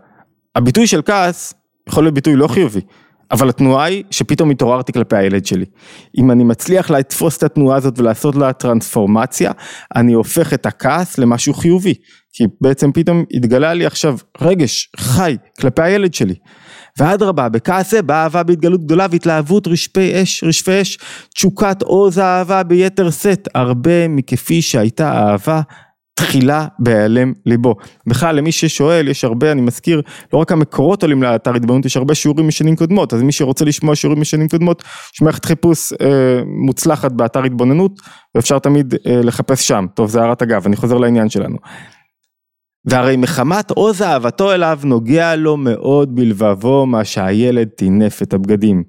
הביטוי 0.56 0.88
של 0.88 1.02
כעס 1.02 1.54
יכול 1.90 2.04
להיות 2.04 2.14
ביטוי 2.14 2.36
לא 2.36 2.48
חיובי. 2.48 2.82
אבל 3.32 3.50
התנועה 3.50 3.86
היא 3.86 4.04
שפתאום 4.12 4.50
התעוררתי 4.50 4.94
כלפי 4.94 5.16
הילד 5.16 5.46
שלי. 5.46 5.66
אם 6.18 6.32
אני 6.32 6.44
מצליח 6.44 6.92
לתפוס 6.92 7.38
את 7.38 7.44
התנועה 7.44 7.78
הזאת 7.78 8.00
ולעשות 8.00 8.36
לה 8.36 8.54
טרנספורמציה, 8.54 9.52
אני 9.96 10.14
הופך 10.14 10.54
את 10.54 10.66
הכעס 10.66 11.18
למשהו 11.18 11.54
חיובי. 11.54 11.94
כי 12.34 12.44
בעצם 12.62 12.92
פתאום 12.92 13.26
התגלה 13.32 13.74
לי 13.74 13.86
עכשיו 13.86 14.18
רגש 14.42 14.92
חי 14.98 15.38
כלפי 15.60 15.82
הילד 15.82 16.14
שלי. 16.14 16.36
ואדרבה, 17.00 17.50
בכעס 17.50 17.92
זה 17.92 18.02
באה 18.02 18.24
אהבה 18.24 18.44
בהתגלות 18.44 18.84
גדולה 18.84 19.06
והתלהבות 19.12 19.68
רשפי 19.68 20.22
אש, 20.22 20.44
רשפי 20.44 20.82
אש, 20.82 20.98
תשוקת 21.36 21.82
עוז 21.82 22.18
האהבה 22.18 22.64
ביתר 22.64 23.10
שאת, 23.10 23.48
הרבה 23.56 24.08
מכפי 24.08 24.62
שהייתה 24.62 25.12
אהבה 25.12 25.62
תחילה 26.20 26.68
בהיעלם 26.80 27.34
ליבו. 27.46 27.76
בכלל 28.08 28.36
למי 28.36 28.52
ששואל 28.52 29.08
יש 29.08 29.24
הרבה 29.24 29.52
אני 29.52 29.62
מזכיר 29.62 30.02
לא 30.34 30.40
רק 30.40 30.52
המקורות 30.52 31.04
עולים 31.04 31.24
לאתר 31.24 31.56
התבוננות 31.56 31.86
יש 31.86 31.98
הרבה 31.98 32.16
שיעורים 32.16 32.48
משנים 32.48 32.76
קודמות 32.76 33.14
אז 33.14 33.22
מי 33.22 33.32
שרוצה 33.32 33.66
לשמוע 33.66 33.96
שיעורים 33.96 34.22
משנים 34.22 34.48
קודמות 34.48 34.84
יש 35.16 35.22
מערכת 35.22 35.46
חיפוש 35.46 35.94
אה, 35.94 36.42
מוצלחת 36.46 37.12
באתר 37.12 37.44
התבוננות 37.44 37.92
ואפשר 38.36 38.60
תמיד 38.60 38.94
אה, 39.08 39.22
לחפש 39.24 39.68
שם 39.68 39.86
טוב 39.94 40.10
זה 40.10 40.22
הערת 40.22 40.42
אגב 40.42 40.66
אני 40.66 40.76
חוזר 40.76 40.98
לעניין 40.98 41.30
שלנו. 41.30 41.58
והרי 42.90 43.18
מחמת 43.18 43.72
עוז 43.72 44.02
אהבתו 44.02 44.52
אליו 44.52 44.80
נוגע 44.84 45.36
לו 45.36 45.58
מאוד 45.58 46.16
בלבבו 46.16 46.86
מה 46.86 47.06
שהילד 47.06 47.68
טינף 47.68 48.22
את 48.22 48.34
הבגדים. 48.34 48.84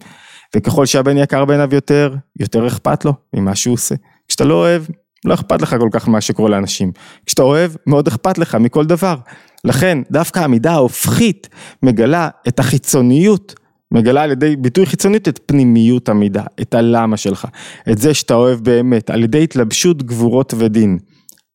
וככל 0.57 0.87
שהבן 0.87 1.17
יקר 1.17 1.45
בעיניו 1.45 1.69
יותר, 1.75 2.15
יותר 2.41 2.67
אכפת 2.67 3.05
לו 3.05 3.13
ממה 3.35 3.55
שהוא 3.55 3.75
עושה. 3.75 3.95
כשאתה 4.29 4.45
לא 4.45 4.55
אוהב, 4.55 4.83
לא 5.25 5.35
אכפת 5.35 5.63
לך 5.63 5.77
כל 5.81 5.89
כך 5.93 6.09
מה 6.09 6.21
שקורה 6.21 6.51
לאנשים. 6.51 6.93
כשאתה 7.27 7.43
אוהב, 7.43 7.73
מאוד 7.87 8.09
אכפת 8.09 8.39
לך 8.39 8.55
מכל 8.55 8.85
דבר. 8.85 9.17
לכן, 9.65 9.99
דווקא 10.11 10.39
העמידה 10.39 10.73
ההופכית 10.73 11.49
מגלה 11.83 12.29
את 12.49 12.61
החיצוניות 12.61 13.55
מגלה 13.93 14.23
על 14.23 14.31
ידי 14.31 14.57
ביטוי 14.57 14.87
חיצונית 14.87 15.29
את 15.29 15.41
פנימיות 15.47 16.09
המידה, 16.09 16.43
את 16.61 16.75
הלמה 16.75 17.17
שלך, 17.17 17.47
את 17.91 17.99
זה 17.99 18.15
שאתה 18.15 18.35
אוהב 18.35 18.61
באמת, 18.61 19.11
על 19.11 19.23
ידי 19.23 19.43
התלבשות 19.43 20.03
גבורות 20.03 20.55
ודין. 20.59 20.99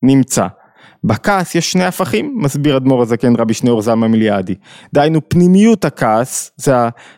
נמצא. 0.02 0.46
בכעס 1.06 1.54
יש 1.54 1.72
שני 1.72 1.84
הפכים, 1.84 2.34
מסביר 2.36 2.76
אדמו"ר 2.76 3.02
הזקן 3.02 3.36
רבי 3.36 3.54
שניאור 3.54 3.82
זלמה 3.82 4.08
מיליאדי. 4.08 4.54
דהיינו 4.94 5.20
פנימיות 5.28 5.84
הכעס 5.84 6.50
זה 6.56 6.74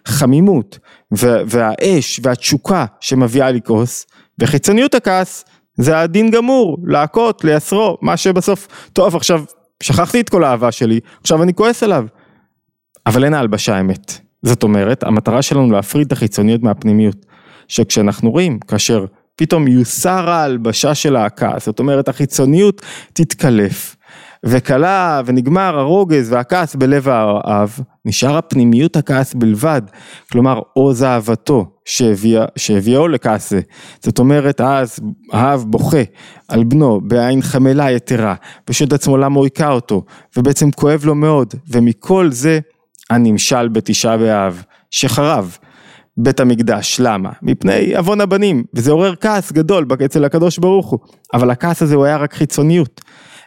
החמימות 0.07 0.79
והאש 1.47 2.21
והתשוקה 2.23 2.85
שמביאה 3.01 3.51
לכעוס, 3.51 4.07
וחיצוניות 4.39 4.95
הכעס 4.95 5.45
זה 5.75 6.01
הדין 6.01 6.31
גמור, 6.31 6.79
להכות, 6.85 7.45
לייסרו, 7.45 7.99
מה 8.03 8.17
שבסוף, 8.17 8.69
טוב 8.93 9.17
עכשיו 9.17 9.43
שכחתי 9.83 10.21
את 10.21 10.29
כל 10.29 10.45
האהבה 10.45 10.73
שלי, 10.73 11.01
עכשיו 11.21 11.43
אני 11.43 11.55
כועס 11.55 11.83
עליו. 11.83 12.07
אבל 13.07 13.25
אין 13.25 13.35
ההלבשה 13.35 13.81
אמת. 13.81 14.21
זאת 14.43 14.63
אומרת, 14.63 15.05
המטרה 15.05 15.43
שלנו 15.43 15.71
להפריד 15.71 16.07
את 16.07 16.13
החיצוניות 16.13 16.63
מהפנימיות. 16.63 17.27
שכשאנחנו 17.69 18.31
רואים, 18.31 18.59
כאשר 18.59 19.05
פתאום 19.39 19.69
יוסר 19.69 20.31
ההלבשה 20.31 20.95
של 20.95 21.17
הכעס, 21.17 21.67
זאת 21.67 21.79
אומרת 21.79 22.09
החיצוניות 22.09 22.83
תתקלף, 23.13 23.97
וכלה 24.45 25.21
ונגמר 25.27 25.79
הרוגז 25.79 26.33
והכעס 26.33 26.75
בלב 26.75 27.09
האב, 27.09 27.79
נשאר 28.05 28.37
הפנימיות 28.37 28.97
הכעס 28.97 29.35
בלבד, 29.35 29.83
כלומר 30.33 30.61
עוז 30.73 31.03
אהבתו 31.03 31.67
שהביאו 32.57 33.09
לכעס 33.09 33.51
זה, 33.51 33.61
זאת 34.03 34.19
אומרת 34.19 34.61
אז 34.61 34.99
האב 35.33 35.65
בוכה 35.69 36.03
על 36.49 36.65
בנו 36.65 37.01
בעין 37.01 37.43
חמלה 37.43 37.91
יתרה, 37.91 38.35
את 38.83 38.93
עצמו 38.93 39.17
למה 39.17 39.37
הוא 39.37 39.45
היכה 39.45 39.71
אותו, 39.71 40.05
ובעצם 40.37 40.71
כואב 40.71 41.05
לו 41.05 41.15
מאוד, 41.15 41.55
ומכל 41.71 42.33
זה 42.33 42.61
הנמשל 43.11 43.69
בתשעה 43.69 44.17
באב, 44.17 44.63
שחרב. 44.91 45.59
בית 46.21 46.41
המקדש, 46.41 47.01
למה? 47.01 47.31
מפני 47.43 47.97
עוון 47.97 48.21
הבנים, 48.21 48.65
וזה 48.75 48.91
עורר 48.91 49.15
כעס 49.21 49.53
גדול 49.53 49.87
אצל 50.05 50.25
הקדוש 50.25 50.59
ברוך 50.59 50.87
הוא, 50.91 50.99
אבל 51.35 51.51
הכעס 51.51 51.83
הזה 51.83 51.95
הוא 51.95 52.05
היה 52.05 52.17
רק 52.17 52.35
חיצוניות, 52.35 53.01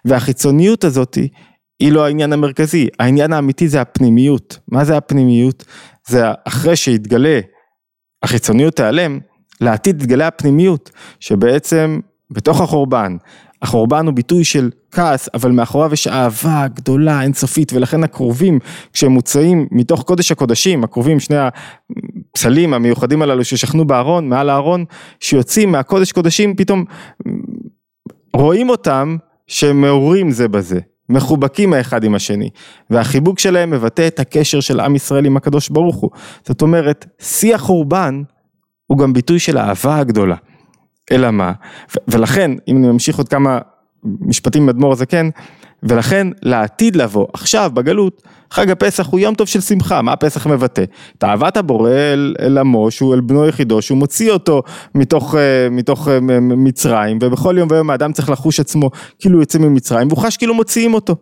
והחיצוניות 0.05 0.83
הזאת 0.83 1.17
היא 1.79 1.91
לא 1.91 2.05
העניין 2.05 2.33
המרכזי, 2.33 2.87
העניין 2.99 3.33
האמיתי 3.33 3.67
זה 3.67 3.81
הפנימיות, 3.81 4.59
מה 4.67 4.85
זה 4.85 4.97
הפנימיות? 4.97 5.65
זה 6.07 6.23
אחרי 6.47 6.75
שיתגלה, 6.75 7.39
החיצוניות 8.23 8.75
תיעלם, 8.75 9.19
לעתיד 9.61 9.99
תתגלה 9.99 10.27
הפנימיות, 10.27 10.91
שבעצם 11.19 11.99
בתוך 12.31 12.61
החורבן, 12.61 13.17
החורבן 13.61 14.05
הוא 14.05 14.13
ביטוי 14.13 14.43
של 14.43 14.69
כעס, 14.91 15.29
אבל 15.33 15.51
מאחוריו 15.51 15.93
יש 15.93 16.07
אהבה 16.07 16.67
גדולה, 16.73 17.21
אינסופית, 17.21 17.73
ולכן 17.73 18.03
הקרובים, 18.03 18.59
כשהם 18.93 19.11
מוצאים 19.11 19.67
מתוך 19.71 20.03
קודש 20.03 20.31
הקודשים, 20.31 20.83
הקרובים, 20.83 21.19
שני 21.19 21.35
הפסלים 22.31 22.73
המיוחדים 22.73 23.21
הללו 23.21 23.43
ששכנו 23.43 23.87
בארון, 23.87 24.29
מעל 24.29 24.49
הארון, 24.49 24.85
שיוצאים 25.19 25.71
מהקודש 25.71 26.11
קודשים, 26.11 26.55
פתאום 26.55 26.85
רואים 28.33 28.69
אותם 28.69 29.17
שהם 29.47 29.81
מעורים 29.81 30.31
זה 30.31 30.47
בזה, 30.47 30.79
מחובקים 31.09 31.73
האחד 31.73 32.03
עם 32.03 32.15
השני, 32.15 32.49
והחיבוק 32.89 33.39
שלהם 33.39 33.71
מבטא 33.71 34.07
את 34.07 34.19
הקשר 34.19 34.59
של 34.59 34.79
עם 34.79 34.95
ישראל 34.95 35.25
עם 35.25 35.37
הקדוש 35.37 35.69
ברוך 35.69 35.95
הוא. 35.95 36.09
זאת 36.45 36.61
אומרת, 36.61 37.05
שיא 37.19 37.55
החורבן 37.55 38.21
הוא 38.87 38.97
גם 38.97 39.13
ביטוי 39.13 39.39
של 39.39 39.57
האהבה 39.57 39.97
הגדולה. 39.97 40.35
אלא 41.11 41.31
מה? 41.31 41.51
ולכן, 42.07 42.51
אם 42.67 42.77
אני 42.77 42.87
ממשיך 42.87 43.17
עוד 43.17 43.29
כמה 43.29 43.59
משפטים 44.03 44.65
מאדמו"ר 44.65 44.91
הזקן, 44.91 45.29
ולכן 45.83 46.27
לעתיד 46.41 46.95
לבוא, 46.95 47.27
עכשיו 47.33 47.71
בגלות, 47.73 48.21
חג 48.51 48.71
הפסח 48.71 49.07
הוא 49.07 49.19
יום 49.19 49.35
טוב 49.35 49.47
של 49.47 49.61
שמחה, 49.61 50.01
מה 50.01 50.13
הפסח 50.13 50.47
מבטא? 50.47 50.83
את 51.17 51.23
אהבת 51.23 51.57
הבורא 51.57 51.91
אל, 51.91 52.35
אל 52.39 52.57
עמו, 52.57 52.91
שהוא 52.91 53.13
אל 53.13 53.21
בנו 53.21 53.47
יחידו, 53.47 53.81
שהוא 53.81 53.97
מוציא 53.97 54.31
אותו 54.31 54.63
מתוך, 54.95 55.35
אה, 55.35 55.67
מתוך 55.71 56.07
אה, 56.07 56.19
מצרים, 56.41 57.19
ובכל 57.21 57.55
יום 57.57 57.67
ויום 57.71 57.89
האדם 57.89 58.13
צריך 58.13 58.29
לחוש 58.29 58.59
עצמו 58.59 58.89
כאילו 59.19 59.35
הוא 59.35 59.41
יוצא 59.41 59.59
ממצרים, 59.59 60.07
והוא 60.07 60.19
חש 60.19 60.37
כאילו 60.37 60.53
מוציאים 60.53 60.93
אותו. 60.93 61.15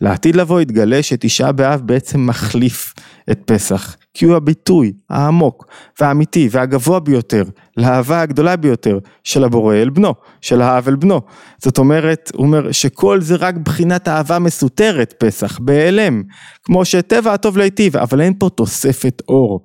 לעתיד 0.00 0.36
לבוא 0.36 0.60
יתגלה 0.60 1.02
שתשעה 1.02 1.52
באב 1.52 1.80
בעצם 1.84 2.26
מחליף 2.26 2.94
את 3.30 3.40
פסח, 3.44 3.96
כי 4.14 4.24
הוא 4.24 4.36
הביטוי 4.36 4.92
העמוק 5.10 5.66
והאמיתי 6.00 6.48
והגבוה 6.50 7.00
ביותר 7.00 7.44
לאהבה 7.76 8.20
הגדולה 8.20 8.56
ביותר 8.56 8.98
של 9.24 9.44
הבורא 9.44 9.74
אל 9.74 9.90
בנו, 9.90 10.14
של 10.40 10.62
האב 10.62 10.88
אל 10.88 10.96
בנו. 10.96 11.20
זאת 11.58 11.78
אומרת, 11.78 12.30
הוא 12.34 12.46
אומר 12.46 12.72
שכל 12.72 13.20
זה 13.20 13.36
רק 13.36 13.54
בחינת 13.56 14.08
אהבה 14.08 14.38
מסותרת 14.38 15.14
פסח, 15.18 15.58
בהיעלם, 15.58 16.22
כמו 16.64 16.84
שטבע 16.84 17.32
הטוב 17.32 17.58
להיטיב, 17.58 17.96
אבל 17.96 18.20
אין 18.20 18.34
פה 18.38 18.48
תוספת 18.48 19.22
אור. 19.28 19.60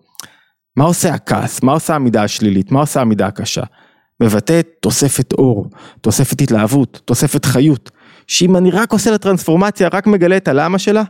מה 0.78 0.84
עושה 0.84 1.14
הכעס? 1.14 1.64
מה 1.64 1.72
עושה 1.72 1.96
המידה 1.96 2.24
השלילית? 2.24 2.72
מה 2.72 2.80
עושה 2.80 3.02
המידה 3.02 3.28
הקשה? 3.28 3.64
מבטאת 4.24 4.68
תוספת 4.82 5.34
אור, 5.34 5.70
תוספת 6.02 6.42
התלהבות, 6.42 7.02
תוספת 7.06 7.46
חיות. 7.46 7.92
שאם 8.28 8.58
אני 8.58 8.72
רק 8.72 8.92
עושה 8.92 9.12
לה 9.12 9.18
טרנספורמציה, 9.18 9.90
רק 9.94 10.08
מגלה 10.08 10.38
את 10.38 10.48
הלמה 10.48 10.80
שלה, 10.80 11.04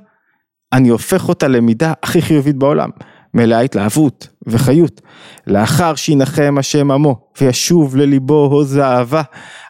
אני 0.74 0.90
הופך 0.90 1.30
אותה 1.30 1.48
למידה 1.48 1.94
הכי 2.04 2.22
חיובית 2.22 2.56
בעולם, 2.56 2.90
מלאה 3.34 3.60
התלהבות 3.60 4.28
וחיות. 4.48 5.02
לאחר 5.48 5.96
שינחם 5.96 6.56
השם 6.60 6.92
עמו 6.92 7.30
וישוב 7.42 7.96
לליבו 7.96 8.50
עוז 8.52 8.76
האהבה, 8.76 9.22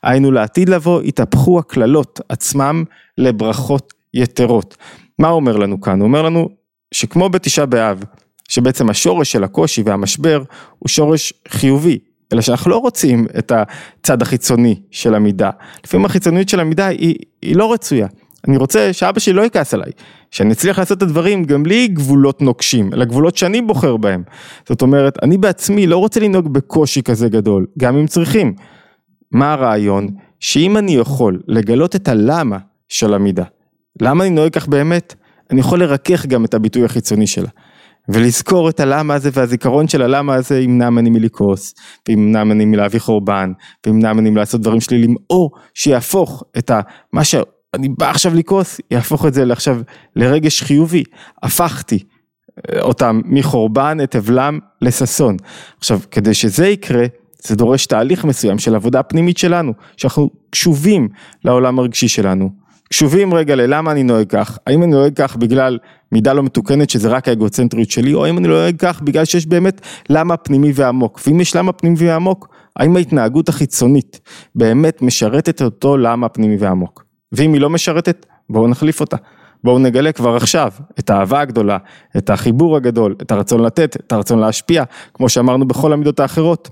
היינו 0.04 0.32
לעתיד 0.32 0.70
לבוא, 0.70 1.02
יתהפכו 1.04 1.60
הקללות 1.60 2.22
עצמם 2.30 2.84
לברכות 3.18 3.94
יתרות. 4.14 4.78
מה 5.20 5.30
אומר 5.30 5.58
לנו 5.58 5.82
כאן? 5.82 6.00
הוא 6.00 6.08
אומר 6.08 6.22
לנו 6.22 6.50
שכמו 6.92 7.30
בתשעה 7.30 7.66
באב, 7.66 8.04
שבעצם 8.50 8.90
השורש 8.90 9.32
של 9.32 9.44
הקושי 9.44 9.82
והמשבר 9.86 10.44
הוא 10.80 10.90
שורש 10.90 11.34
חיובי, 11.48 12.00
אלא 12.34 12.42
שאנחנו 12.42 12.72
לא 12.72 12.78
רוצים 12.78 13.28
את 13.40 13.52
הצד 13.52 14.22
החיצוני 14.22 14.80
של 14.92 15.16
המידה. 15.16 15.50
לפעמים 15.86 16.06
החיצוניות 16.06 16.50
של 16.50 16.60
המידה 16.60 16.88
היא, 16.88 17.16
היא 17.42 17.56
לא 17.56 17.74
רצויה. 17.74 18.08
אני 18.48 18.58
רוצה 18.58 18.94
שאבא 18.94 19.20
שלי 19.20 19.34
לא 19.34 19.42
יכעס 19.42 19.74
עליי, 19.74 19.92
שאני 20.32 20.54
אצליח 20.54 20.80
לעשות 20.80 20.98
את 20.98 21.04
הדברים 21.04 21.44
גם 21.44 21.64
בלי 21.64 21.88
גבולות 21.88 22.42
נוקשים, 22.42 22.94
אלא 22.94 23.06
גבולות 23.06 23.38
שאני 23.38 23.62
בוחר 23.62 23.98
בהם. 23.98 24.24
זאת 24.70 24.82
אומרת, 24.82 25.24
אני 25.24 25.38
בעצמי 25.38 25.88
לא 25.88 25.98
רוצה 25.98 26.20
לנהוג 26.20 26.54
בקושי 26.54 27.02
כזה 27.02 27.30
גדול, 27.30 27.66
גם 27.80 27.98
אם 27.98 28.08
צריכים. 28.08 28.54
מה 29.32 29.54
הרעיון? 29.54 30.08
שאם 30.40 30.78
אני 30.78 30.92
יכול 30.92 31.40
לגלות 31.48 31.96
את 31.96 32.08
הלמה 32.08 32.58
של 32.90 33.14
המידה, 33.14 33.44
למה 34.02 34.24
אני 34.24 34.34
נוהג 34.34 34.52
כך 34.54 34.68
באמת, 34.68 35.16
אני 35.52 35.60
יכול 35.60 35.80
לרכך 35.80 36.26
גם 36.26 36.46
את 36.46 36.54
הביטוי 36.54 36.86
החיצוני 36.86 37.28
שלה. 37.28 37.50
ולזכור 38.10 38.70
את 38.70 38.80
הלמה 38.80 39.14
הזה 39.14 39.30
והזיכרון 39.34 39.88
של 39.88 40.02
הלמה 40.02 40.36
הזה 40.36 40.60
ימנע 40.60 40.90
ממני 40.90 41.10
מלכעוס, 41.10 41.74
וימנע 42.08 42.44
ממני 42.44 42.66
מלהביא 42.66 43.00
חורבן, 43.00 43.52
וימנע 43.86 44.14
ממני 44.14 44.30
מלעשות 44.30 44.62
דברים 44.62 44.82
שלילים, 44.82 45.16
או 45.30 45.50
שיהפוך 45.74 46.44
את. 46.58 46.72
מה 47.14 47.24
שאני 47.78 47.90
בא 47.90 48.10
עכשיו 48.10 48.36
לכעוס, 48.36 48.82
יהפוך 48.92 49.26
את 49.26 49.34
זה 49.34 49.44
עכשיו 49.52 49.82
לרגש 50.16 50.64
חיובי. 50.64 51.04
הפכתי 51.44 52.00
אה, 52.58 52.82
אותם 52.82 53.22
מחורבן 53.26 53.98
את 54.04 54.16
אבלם 54.16 54.60
לששון. 54.82 55.38
עכשיו, 55.78 56.00
כדי 56.12 56.34
שזה 56.34 56.68
יקרה, 56.68 57.06
זה 57.44 57.56
דורש 57.56 57.86
תהליך 57.86 58.26
מסוים 58.26 58.60
של 58.60 58.76
עבודה 58.76 59.04
פנימית 59.04 59.38
שלנו, 59.38 59.74
שאנחנו 59.98 60.30
קשובים 60.50 61.08
לעולם 61.46 61.80
הרגשי 61.80 62.08
שלנו. 62.08 62.50
קשובים 62.90 63.34
רגע 63.34 63.56
ללמה 63.56 63.92
אני 63.92 64.04
נוהג 64.04 64.28
כך, 64.30 64.58
האם 64.68 64.84
אני 64.84 64.92
נוהג 64.92 65.14
כך 65.16 65.36
בגלל 65.36 65.78
מידה 66.12 66.34
לא 66.34 66.44
מתוקנת 66.44 66.90
שזה 66.90 67.10
רק 67.10 67.28
האגוצנטריות 67.28 67.92
שלי, 67.92 68.14
או 68.14 68.26
האם 68.26 68.38
אני 68.38 68.48
נוהג 68.48 68.76
כך 68.80 69.02
בגלל 69.02 69.26
שיש 69.26 69.46
באמת 69.46 69.82
למה 70.10 70.38
פנימי 70.38 70.72
ועמוק, 70.76 71.20
ואם 71.28 71.42
יש 71.42 71.56
למה 71.56 71.72
פנימי 71.72 71.96
ועמוק, 72.00 72.48
האם 72.76 72.96
ההתנהגות 72.96 73.50
החיצונית 73.50 74.20
באמת 74.56 75.02
משרתת 75.02 75.62
אותו 75.62 75.98
למה 75.98 76.30
פנימי 76.30 76.58
ועמוק, 76.60 77.07
ואם 77.32 77.54
היא 77.54 77.62
לא 77.62 77.70
משרתת, 77.70 78.26
בואו 78.50 78.68
נחליף 78.68 79.02
אותה. 79.02 79.18
בואו 79.64 79.80
נגלה 79.80 80.12
כבר 80.12 80.36
עכשיו 80.36 80.72
את 81.00 81.10
האהבה 81.10 81.42
הגדולה, 81.42 81.78
את 82.18 82.30
החיבור 82.30 82.78
הגדול, 82.78 83.16
את 83.22 83.32
הרצון 83.32 83.64
לתת, 83.64 83.96
את 83.96 84.12
הרצון 84.12 84.40
להשפיע, 84.40 84.84
כמו 85.14 85.30
שאמרנו 85.30 85.68
בכל 85.68 85.94
המידות 85.94 86.20
האחרות. 86.20 86.70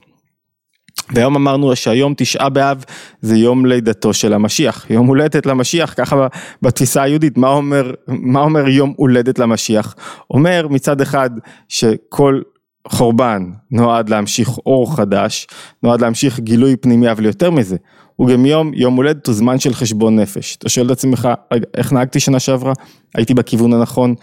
והיום 1.14 1.36
אמרנו 1.36 1.76
שהיום 1.76 2.14
תשעה 2.18 2.50
באב 2.50 2.84
זה 3.22 3.38
יום 3.38 3.66
לידתו 3.66 4.14
של 4.14 4.34
המשיח, 4.34 4.86
יום 4.90 5.08
הולדת 5.08 5.46
למשיח, 5.46 5.94
ככה 5.98 6.28
בתפיסה 6.62 7.04
היהודית, 7.04 7.38
מה 7.38 7.48
אומר, 7.48 7.94
מה 8.08 8.42
אומר 8.42 8.68
יום 8.68 8.94
הולדת 8.98 9.40
למשיח? 9.40 9.96
אומר 10.32 10.68
מצד 10.70 11.02
אחד 11.02 11.30
שכל 11.70 12.42
חורבן 12.88 13.52
נועד 13.72 14.10
להמשיך 14.10 14.50
אור 14.58 14.96
חדש, 14.96 15.48
נועד 15.84 16.02
להמשיך 16.02 16.40
גילוי 16.40 16.76
פנימי, 16.76 17.12
אבל 17.12 17.26
יותר 17.26 17.52
מזה, 17.52 17.76
הוא 18.16 18.30
גם 18.30 18.46
יום, 18.46 18.72
יום 18.74 18.96
הולדת 18.96 19.28
הוא 19.28 19.36
זמן 19.36 19.60
של 19.60 19.74
חשבון 19.74 20.20
נפש. 20.20 20.56
אתה 20.56 20.70
שואל 20.70 20.86
את 20.86 20.92
עצמך, 20.92 21.30
איך 21.78 21.94
נהגתי 21.94 22.20
שנה 22.20 22.40
שעברה? 22.40 22.74
הייתי 23.16 23.34
בכיוון 23.34 23.74
הנכון? 23.74 24.16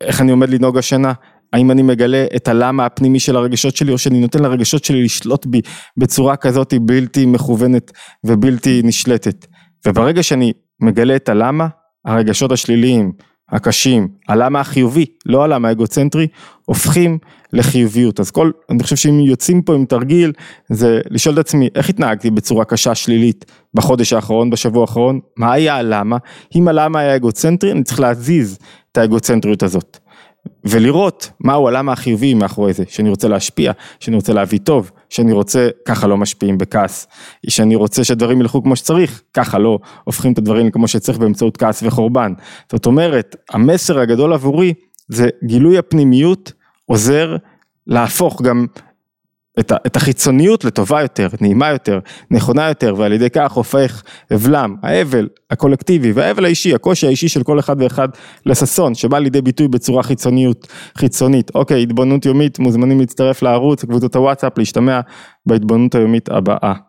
איך 0.00 0.20
אני 0.20 0.30
עומד 0.30 0.50
לנהוג 0.50 0.78
השנה? 0.78 1.12
האם 1.52 1.70
אני 1.70 1.82
מגלה 1.82 2.26
את 2.36 2.48
הלמה 2.48 2.86
הפנימי 2.86 3.20
של 3.20 3.36
הרגשות 3.36 3.76
שלי, 3.76 3.92
או 3.92 3.98
שאני 3.98 4.20
נותן 4.20 4.42
לרגשות 4.42 4.84
שלי 4.84 5.04
לשלוט 5.04 5.46
בי 5.46 5.60
בצורה 5.96 6.36
כזאת 6.36 6.74
בלתי 6.80 7.26
מכוונת 7.26 7.92
ובלתי 8.24 8.80
נשלטת. 8.84 9.46
וברגע 9.86 10.22
שאני 10.22 10.52
מגלה 10.80 11.16
את 11.16 11.28
הלמה, 11.28 11.68
הרגשות 12.04 12.52
השליליים, 12.52 13.12
הקשים, 13.52 14.08
הלמה 14.28 14.60
החיובי, 14.60 15.06
לא 15.26 15.44
הלמה 15.44 15.68
האגוצנטרי, 15.68 16.26
הופכים 16.64 17.18
לחיוביות. 17.52 18.20
אז 18.20 18.30
כל, 18.30 18.50
אני 18.70 18.82
חושב 18.82 18.96
שאם 18.96 19.20
יוצאים 19.20 19.62
פה 19.62 19.74
עם 19.74 19.84
תרגיל, 19.84 20.32
זה 20.68 21.00
לשאול 21.10 21.34
את 21.34 21.38
עצמי, 21.38 21.68
איך 21.74 21.88
התנהגתי 21.88 22.30
בצורה 22.30 22.64
קשה 22.64 22.94
שלילית 22.94 23.44
בחודש 23.74 24.12
האחרון, 24.12 24.50
בשבוע 24.50 24.80
האחרון, 24.80 25.20
מה 25.36 25.52
היה 25.52 25.76
הלמה? 25.76 26.16
אם 26.54 26.68
הלמה 26.68 27.00
היה 27.00 27.16
אגוצנטרי, 27.16 27.72
אני 27.72 27.82
צריך 27.82 28.00
להזיז 28.00 28.58
את 28.92 28.98
האגוצנטריות 28.98 29.62
הזאת. 29.62 29.98
ולראות 30.64 31.30
מהו 31.40 31.68
הלמה 31.68 31.92
החיובי 31.92 32.34
מאחורי 32.34 32.72
זה, 32.72 32.84
שאני 32.88 33.10
רוצה 33.10 33.28
להשפיע, 33.28 33.72
שאני 34.00 34.16
רוצה 34.16 34.32
להביא 34.32 34.58
טוב, 34.58 34.90
שאני 35.10 35.32
רוצה, 35.32 35.68
ככה 35.84 36.06
לא 36.06 36.16
משפיעים 36.16 36.58
בכעס, 36.58 37.06
שאני 37.48 37.74
רוצה 37.74 38.04
שהדברים 38.04 38.40
ילכו 38.40 38.62
כמו 38.62 38.76
שצריך, 38.76 39.22
ככה 39.34 39.58
לא 39.58 39.78
הופכים 40.04 40.32
את 40.32 40.38
הדברים 40.38 40.70
כמו 40.70 40.88
שצריך 40.88 41.18
באמצעות 41.18 41.56
כעס 41.56 41.82
וחורבן. 41.82 42.32
זאת 42.72 42.86
אומרת, 42.86 43.36
המסר 43.50 43.98
הגדול 43.98 44.32
עבורי 44.32 44.74
זה 45.08 45.28
גילוי 45.44 45.78
הפנימיות 45.78 46.52
עוזר 46.86 47.36
להפוך 47.86 48.42
גם 48.42 48.66
את, 49.60 49.72
את 49.86 49.96
החיצוניות 49.96 50.64
לטובה 50.64 51.02
יותר, 51.02 51.28
נעימה 51.40 51.68
יותר, 51.68 51.98
נכונה 52.30 52.68
יותר, 52.68 52.94
ועל 52.98 53.12
ידי 53.12 53.30
כך 53.30 53.52
הופך 53.52 54.02
אבלם, 54.34 54.76
האבל 54.82 55.28
הקולקטיבי 55.50 56.12
והאבל 56.12 56.44
האישי, 56.44 56.74
הקושי 56.74 57.06
האישי 57.06 57.28
של 57.28 57.42
כל 57.42 57.58
אחד 57.58 57.76
ואחד 57.82 58.08
לששון, 58.46 58.94
שבא 58.94 59.18
לידי 59.18 59.42
ביטוי 59.42 59.68
בצורה 59.68 60.02
חיצוניות, 60.02 60.66
חיצונית. 60.98 61.50
אוקיי, 61.54 61.82
התבוננות 61.82 62.26
יומית, 62.26 62.58
מוזמנים 62.58 63.00
להצטרף 63.00 63.42
לערוץ, 63.42 63.84
קבוצות 63.84 64.16
הוואטסאפ, 64.16 64.58
להשתמע 64.58 65.00
בהתבוננות 65.46 65.94
היומית 65.94 66.28
הבאה. 66.28 66.85